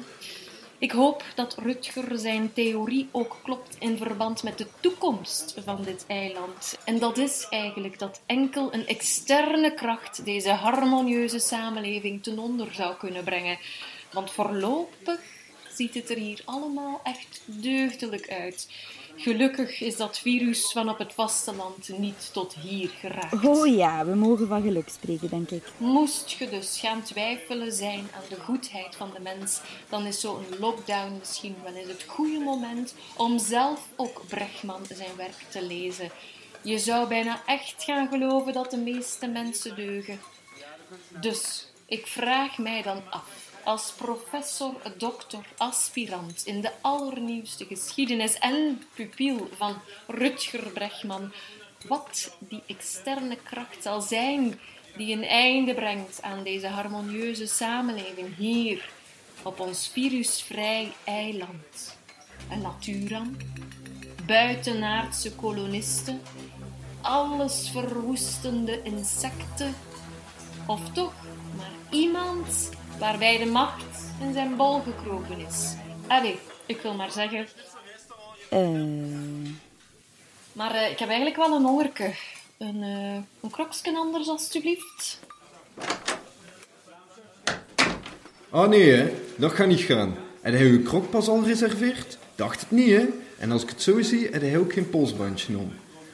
Ik 0.80 0.90
hoop 0.90 1.24
dat 1.34 1.56
Rutger 1.58 2.18
zijn 2.18 2.52
theorie 2.52 3.08
ook 3.10 3.36
klopt 3.42 3.76
in 3.78 3.96
verband 3.96 4.42
met 4.42 4.58
de 4.58 4.66
toekomst 4.80 5.54
van 5.64 5.82
dit 5.84 6.04
eiland. 6.06 6.78
En 6.84 6.98
dat 6.98 7.18
is 7.18 7.46
eigenlijk 7.50 7.98
dat 7.98 8.20
enkel 8.26 8.74
een 8.74 8.86
externe 8.86 9.74
kracht 9.74 10.24
deze 10.24 10.50
harmonieuze 10.50 11.38
samenleving 11.38 12.22
ten 12.22 12.38
onder 12.38 12.74
zou 12.74 12.96
kunnen 12.96 13.24
brengen. 13.24 13.58
Want 14.12 14.30
voorlopig 14.30 15.20
ziet 15.74 15.94
het 15.94 16.10
er 16.10 16.16
hier 16.16 16.42
allemaal 16.44 17.00
echt 17.02 17.40
deugdelijk 17.44 18.30
uit. 18.30 18.68
Gelukkig 19.20 19.80
is 19.80 19.96
dat 19.96 20.18
virus 20.18 20.72
van 20.72 20.88
op 20.88 20.98
het 20.98 21.12
vasteland 21.12 21.98
niet 21.98 22.30
tot 22.32 22.54
hier 22.54 22.88
geraakt. 22.88 23.44
Oh 23.44 23.76
ja, 23.76 24.04
we 24.04 24.14
mogen 24.14 24.48
van 24.48 24.62
geluk 24.62 24.88
spreken, 24.88 25.28
denk 25.28 25.50
ik. 25.50 25.62
Moest 25.76 26.30
je 26.30 26.48
dus 26.48 26.80
gaan 26.80 27.02
twijfelen 27.02 27.72
zijn 27.72 28.08
aan 28.14 28.28
de 28.28 28.40
goedheid 28.40 28.96
van 28.96 29.10
de 29.14 29.20
mens, 29.20 29.60
dan 29.88 30.06
is 30.06 30.20
zo'n 30.20 30.44
lockdown 30.58 31.16
misschien 31.18 31.54
wel 31.62 31.74
eens 31.74 31.88
het 31.88 32.04
goede 32.06 32.38
moment 32.38 32.94
om 33.16 33.38
zelf 33.38 33.80
ook 33.96 34.22
Bregman 34.28 34.82
zijn 34.94 35.16
werk 35.16 35.44
te 35.48 35.66
lezen. 35.66 36.10
Je 36.62 36.78
zou 36.78 37.08
bijna 37.08 37.42
echt 37.46 37.84
gaan 37.84 38.08
geloven 38.08 38.52
dat 38.52 38.70
de 38.70 38.76
meeste 38.76 39.26
mensen 39.26 39.76
deugen. 39.76 40.20
Dus 41.20 41.66
ik 41.86 42.06
vraag 42.06 42.58
mij 42.58 42.82
dan 42.82 43.02
af, 43.10 43.47
als 43.68 43.92
professor, 43.96 44.74
dokter, 44.96 45.44
aspirant 45.56 46.46
in 46.46 46.60
de 46.60 46.70
allernieuwste 46.80 47.64
geschiedenis 47.64 48.38
en 48.38 48.82
pupiel 48.94 49.48
van 49.56 49.74
Rutger 50.06 50.70
Bregman, 50.70 51.32
wat 51.86 52.36
die 52.38 52.62
externe 52.66 53.36
kracht 53.36 53.82
zal 53.82 54.00
zijn 54.00 54.58
die 54.96 55.16
een 55.16 55.24
einde 55.24 55.74
brengt 55.74 56.22
aan 56.22 56.42
deze 56.44 56.66
harmonieuze 56.66 57.46
samenleving 57.46 58.36
hier 58.36 58.90
op 59.42 59.60
ons 59.60 59.88
virusvrij 59.92 60.92
eiland. 61.04 61.96
Een 62.50 62.62
natuurramp, 62.62 63.42
buitenaardse 64.26 65.34
kolonisten, 65.34 66.20
alles 67.00 67.68
verwoestende 67.72 68.82
insecten, 68.82 69.74
of 70.66 70.92
toch 70.92 71.14
maar 71.56 71.72
iemand 71.90 72.70
waarbij 72.98 73.38
de 73.38 73.46
macht 73.46 73.84
in 74.20 74.32
zijn 74.32 74.56
bol 74.56 74.80
gekropen 74.80 75.38
is. 75.48 75.74
Allee, 76.06 76.38
ik 76.66 76.80
wil 76.80 76.94
maar 76.94 77.10
zeggen, 77.10 77.46
Eh... 78.50 79.50
maar 80.52 80.74
eh, 80.74 80.90
ik 80.90 80.98
heb 80.98 81.08
eigenlijk 81.08 81.36
wel 81.36 81.56
een 81.56 81.64
hongerke. 81.64 82.14
Een, 82.58 82.82
eh 82.82 83.42
een 83.42 83.50
kroksken 83.50 83.96
anders, 83.96 84.28
alstublieft. 84.28 85.20
Ah 88.50 88.68
nee, 88.68 88.90
hè? 88.90 89.10
dat 89.36 89.52
gaat 89.52 89.66
niet 89.66 89.80
gaan. 89.80 90.16
En 90.40 90.52
hij 90.52 90.62
uw 90.62 90.82
krokpas 90.82 91.28
al 91.28 91.44
reserveerd? 91.44 92.18
Dacht 92.34 92.60
het 92.60 92.70
niet, 92.70 92.90
hè? 92.90 93.06
En 93.38 93.50
als 93.50 93.62
ik 93.62 93.68
het 93.68 93.82
zo 93.82 94.02
zie, 94.02 94.28
had 94.32 94.40
hij 94.40 94.58
ook 94.58 94.72
geen 94.72 94.90
polsbandje 94.90 95.58
om. 95.58 95.72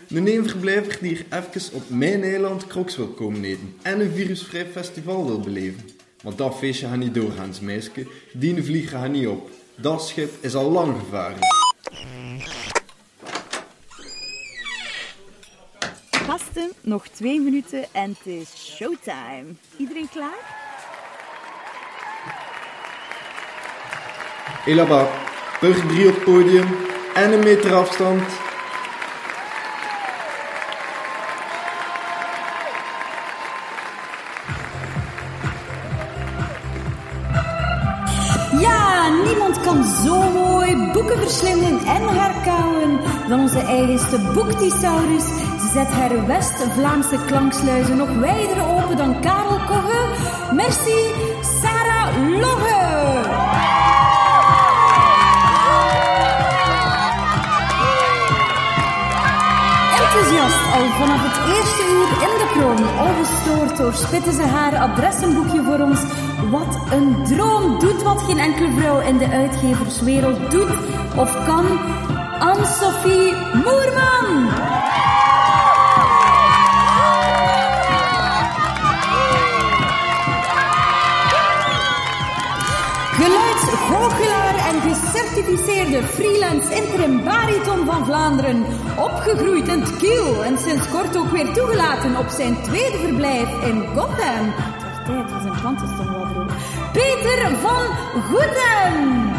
Een 0.09 0.27
eenverblijver 0.27 0.99
die 1.01 1.09
hier 1.09 1.27
even 1.31 1.73
op 1.73 1.83
mijn 1.88 2.23
eiland 2.23 2.66
kroks 2.66 2.97
wil 2.97 3.09
komen 3.09 3.44
eten 3.44 3.77
en 3.83 4.01
een 4.01 4.12
virusvrij 4.12 4.66
festival 4.66 5.27
wil 5.27 5.40
beleven. 5.40 5.90
Want 6.24 6.38
dat 6.38 6.56
feestje 6.56 6.87
gaat 6.87 6.96
niet 6.96 7.14
doorgaans, 7.14 7.60
meisje. 7.60 8.06
Die 8.32 8.64
vliegen 8.64 8.98
gaat 8.98 9.10
niet 9.10 9.26
op. 9.26 9.50
Dat 9.76 10.06
schip 10.06 10.32
is 10.40 10.54
al 10.54 10.70
lang 10.70 10.98
gevaren. 10.98 11.38
Gasten, 16.10 16.70
nog 16.80 17.08
twee 17.08 17.40
minuten 17.40 17.84
en 17.92 18.16
het 18.18 18.26
is 18.26 18.74
showtime. 18.76 19.44
Iedereen 19.76 20.08
klaar? 20.12 20.62
Et 24.66 24.74
là-bas, 24.74 25.08
burger 25.60 25.87
3 25.87 26.08
op 26.08 26.14
het 26.14 26.24
podium 26.24 26.66
en 27.14 27.32
een 27.32 27.44
meter 27.44 27.74
afstand. 27.74 28.22
Boeken 41.14 41.31
verslinden 41.31 41.79
en 41.79 42.09
herkauwen 42.09 43.00
dan 43.29 43.40
onze 43.40 43.59
eigenste 43.59 44.18
boektiesaurus. 44.35 45.24
Ze 45.61 45.70
zet 45.72 45.88
haar 45.88 46.27
West-Vlaamse 46.27 47.18
klanksluizen 47.27 47.96
nog 47.96 48.14
wijder 48.18 48.66
open 48.66 48.96
dan 48.96 49.20
Karel 49.20 49.59
Kogge. 49.66 50.09
Merci, 50.55 51.12
Sarah 51.62 52.40
Logge. 52.40 52.85
vanaf 60.98 61.22
het 61.22 61.38
eerste 61.55 61.83
uur 61.94 62.09
in 62.27 62.35
de 62.40 62.43
kroon. 62.54 63.08
Ongestoord 63.08 63.76
doorspitten 63.76 64.32
ze 64.32 64.42
haar 64.42 64.76
adressenboekje 64.76 65.62
voor 65.62 65.78
ons. 65.78 66.00
Wat 66.50 66.92
een 66.92 67.24
droom 67.24 67.78
doet 67.78 68.02
wat 68.02 68.22
geen 68.22 68.38
enkele 68.38 68.72
vrouw 68.78 69.00
in 69.00 69.18
de 69.18 69.28
uitgeverswereld 69.28 70.50
doet 70.50 70.76
of 71.16 71.44
kan. 71.46 71.66
Anne-Sophie 72.38 73.32
Moerman! 73.64 74.84
Gecertificeerde 85.35 86.03
freelance 86.03 86.75
interim 86.75 87.25
bariton 87.25 87.85
van 87.85 88.05
Vlaanderen. 88.05 88.64
Opgegroeid 88.99 89.68
in 89.68 89.81
het 89.81 89.97
Kiel 89.97 90.44
en 90.44 90.59
sinds 90.59 90.88
kort 90.88 91.16
ook 91.16 91.31
weer 91.31 91.53
toegelaten 91.53 92.16
op 92.16 92.29
zijn 92.29 92.62
tweede 92.62 92.99
verblijf 92.99 93.64
in 93.64 93.87
Gotham. 93.94 94.53
Ter 95.05 95.27
tijd 95.27 95.44
een 95.44 95.77
droog. 96.07 96.47
Peter 96.92 97.57
van 97.61 97.87
Goeden! 98.23 99.34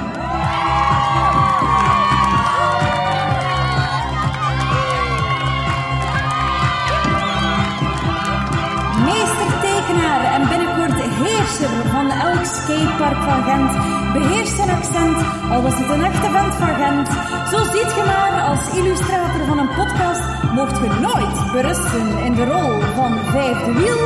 Van 11.63 12.11
elk 12.11 12.45
skatepark 12.45 13.17
van 13.23 13.43
Gent. 13.43 13.71
Beheerst 14.13 14.55
zijn 14.55 14.69
accent, 14.69 15.17
al 15.51 15.61
was 15.61 15.73
het 15.77 15.89
een 15.89 16.03
echte 16.03 16.29
vent 16.31 16.53
van 16.53 16.75
Gent. 16.75 17.07
Zo 17.51 17.57
ziet 17.63 17.91
je 17.95 18.03
maar, 18.05 18.41
als 18.49 18.77
illustrator 18.77 19.45
van 19.47 19.57
een 19.59 19.73
podcast 19.75 20.23
mocht 20.51 20.77
je 20.77 20.89
nooit 21.01 21.51
berusten 21.51 22.17
in 22.23 22.33
de 22.33 22.45
rol 22.45 22.79
van 22.95 23.17
vijfde 23.31 23.73
wiel. 23.73 24.01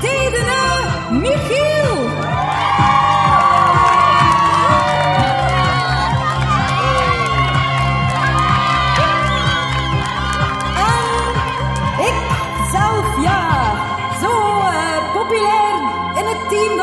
Dedena 0.00 0.64
Michiel! 1.10 2.35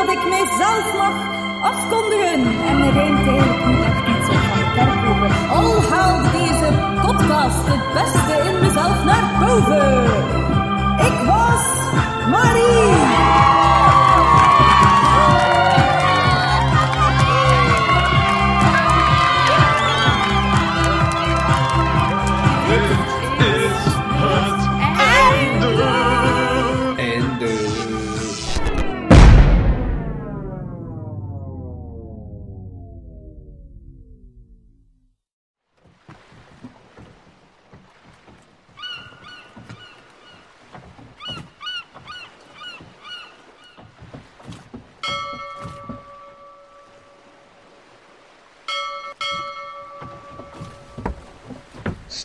Dat 0.06 0.14
ik 0.14 0.28
mijzelf 0.28 0.96
mag 0.96 1.14
afkondigen. 1.60 2.40
En 2.68 2.82
er 2.82 2.92
rijmt 2.92 3.26
eigenlijk 3.26 3.66
niet 3.66 3.84
echt 3.84 4.06
iets 4.08 4.28
op 4.28 4.42
van 4.52 4.74
kerkhoven. 4.74 5.48
Al 5.48 5.82
haalt 5.82 6.32
deze 6.32 6.68
podcast 7.06 7.66
het 7.66 7.92
beste 7.92 8.48
in 8.48 8.60
mezelf 8.60 9.04
naar 9.04 9.24
boven. 9.40 10.04
Ik 11.06 11.26
was 11.26 11.62
Marie. 12.30 13.63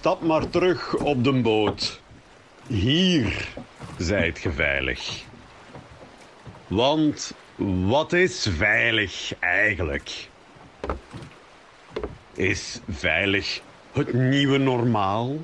Stap 0.09 0.21
maar 0.21 0.49
terug 0.49 0.95
op 0.95 1.23
de 1.23 1.33
boot. 1.33 2.01
Hier 2.67 3.47
zijt 3.97 4.39
ge 4.39 4.51
veilig. 4.51 5.23
Want 6.67 7.33
wat 7.85 8.13
is 8.13 8.47
veilig 8.57 9.33
eigenlijk? 9.39 10.29
Is 12.33 12.79
veilig 12.89 13.61
het 13.91 14.13
nieuwe 14.13 14.57
normaal? 14.57 15.37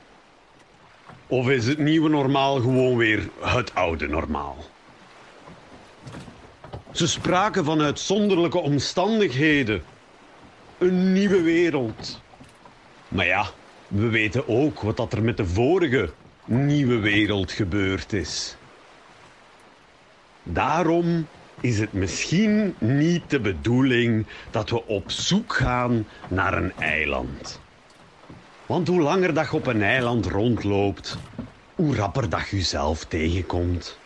Of 1.28 1.50
is 1.50 1.68
het 1.68 1.78
nieuwe 1.78 2.10
normaal 2.10 2.56
gewoon 2.56 2.98
weer 2.98 3.30
het 3.40 3.76
oude 3.76 4.08
normaal? 4.08 4.58
Ze 6.92 7.08
spraken 7.08 7.66
van 7.66 7.82
uitzonderlijke 7.82 8.60
omstandigheden. 8.60 9.84
Een 10.78 11.14
nieuwe 11.14 11.42
wereld. 11.42 12.22
Maar 13.08 13.26
ja, 13.26 13.52
we 13.88 14.10
weten 14.10 14.48
ook 14.48 14.82
wat 14.82 14.98
dat 14.98 15.14
er 15.14 15.24
met 15.24 15.38
de 15.38 15.46
vorige 15.46 16.10
nieuwe 16.46 17.00
wereld 17.00 17.52
gebeurd 17.52 18.14
is. 18.14 18.56
Daarom 20.44 21.28
is 21.62 21.80
het 21.80 21.94
misschien 21.94 22.76
niet 22.80 23.30
de 23.30 23.40
bedoeling 23.40 24.28
dat 24.52 24.70
we 24.70 24.86
op 24.86 25.12
zoek 25.12 25.54
gaan 25.54 26.06
naar 26.30 26.58
een 26.58 26.74
eiland. 26.80 27.60
Want 28.66 28.88
hoe 28.88 29.02
langer 29.02 29.34
dat 29.34 29.50
je 29.50 29.56
op 29.56 29.68
een 29.68 29.82
eiland 29.82 30.26
rondloopt, 30.26 31.18
hoe 31.76 31.96
rapper 31.96 32.30
dat 32.30 32.50
je 32.50 32.56
jezelf 32.56 33.06
tegenkomt. 33.06 34.00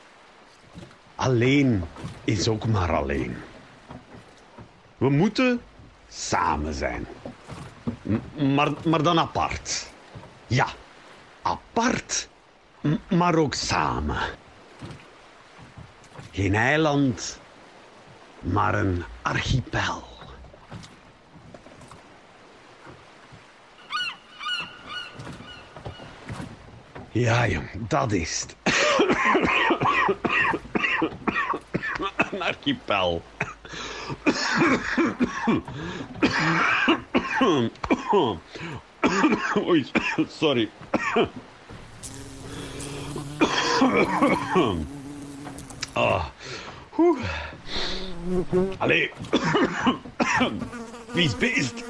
Alleen 1.15 1.83
is 2.23 2.47
ook 2.47 2.67
maar 2.67 2.95
alleen. 2.95 3.35
We 4.97 5.09
moeten 5.09 5.61
samen 6.07 6.73
zijn. 6.73 7.07
Maar, 8.53 8.71
maar 8.85 9.03
dan 9.03 9.19
apart. 9.19 9.87
Ja, 10.47 10.67
apart, 11.41 12.29
maar 13.09 13.35
ook 13.35 13.53
samen. 13.53 14.21
Geen 16.31 16.55
eiland, 16.55 17.39
maar 18.39 18.75
een 18.75 19.03
archipel. 19.21 20.07
Ja, 27.11 27.47
dat 27.75 28.11
is 28.11 28.41
het. 28.41 28.55
een 32.31 32.41
archipel. 32.41 33.23
Oei, 39.55 39.85
sorry. 40.27 40.69
Ah. 45.95 46.31
Oeh. 46.97 47.25
Allee. 48.79 49.09
Vies 51.13 51.33
beest. 51.35 51.83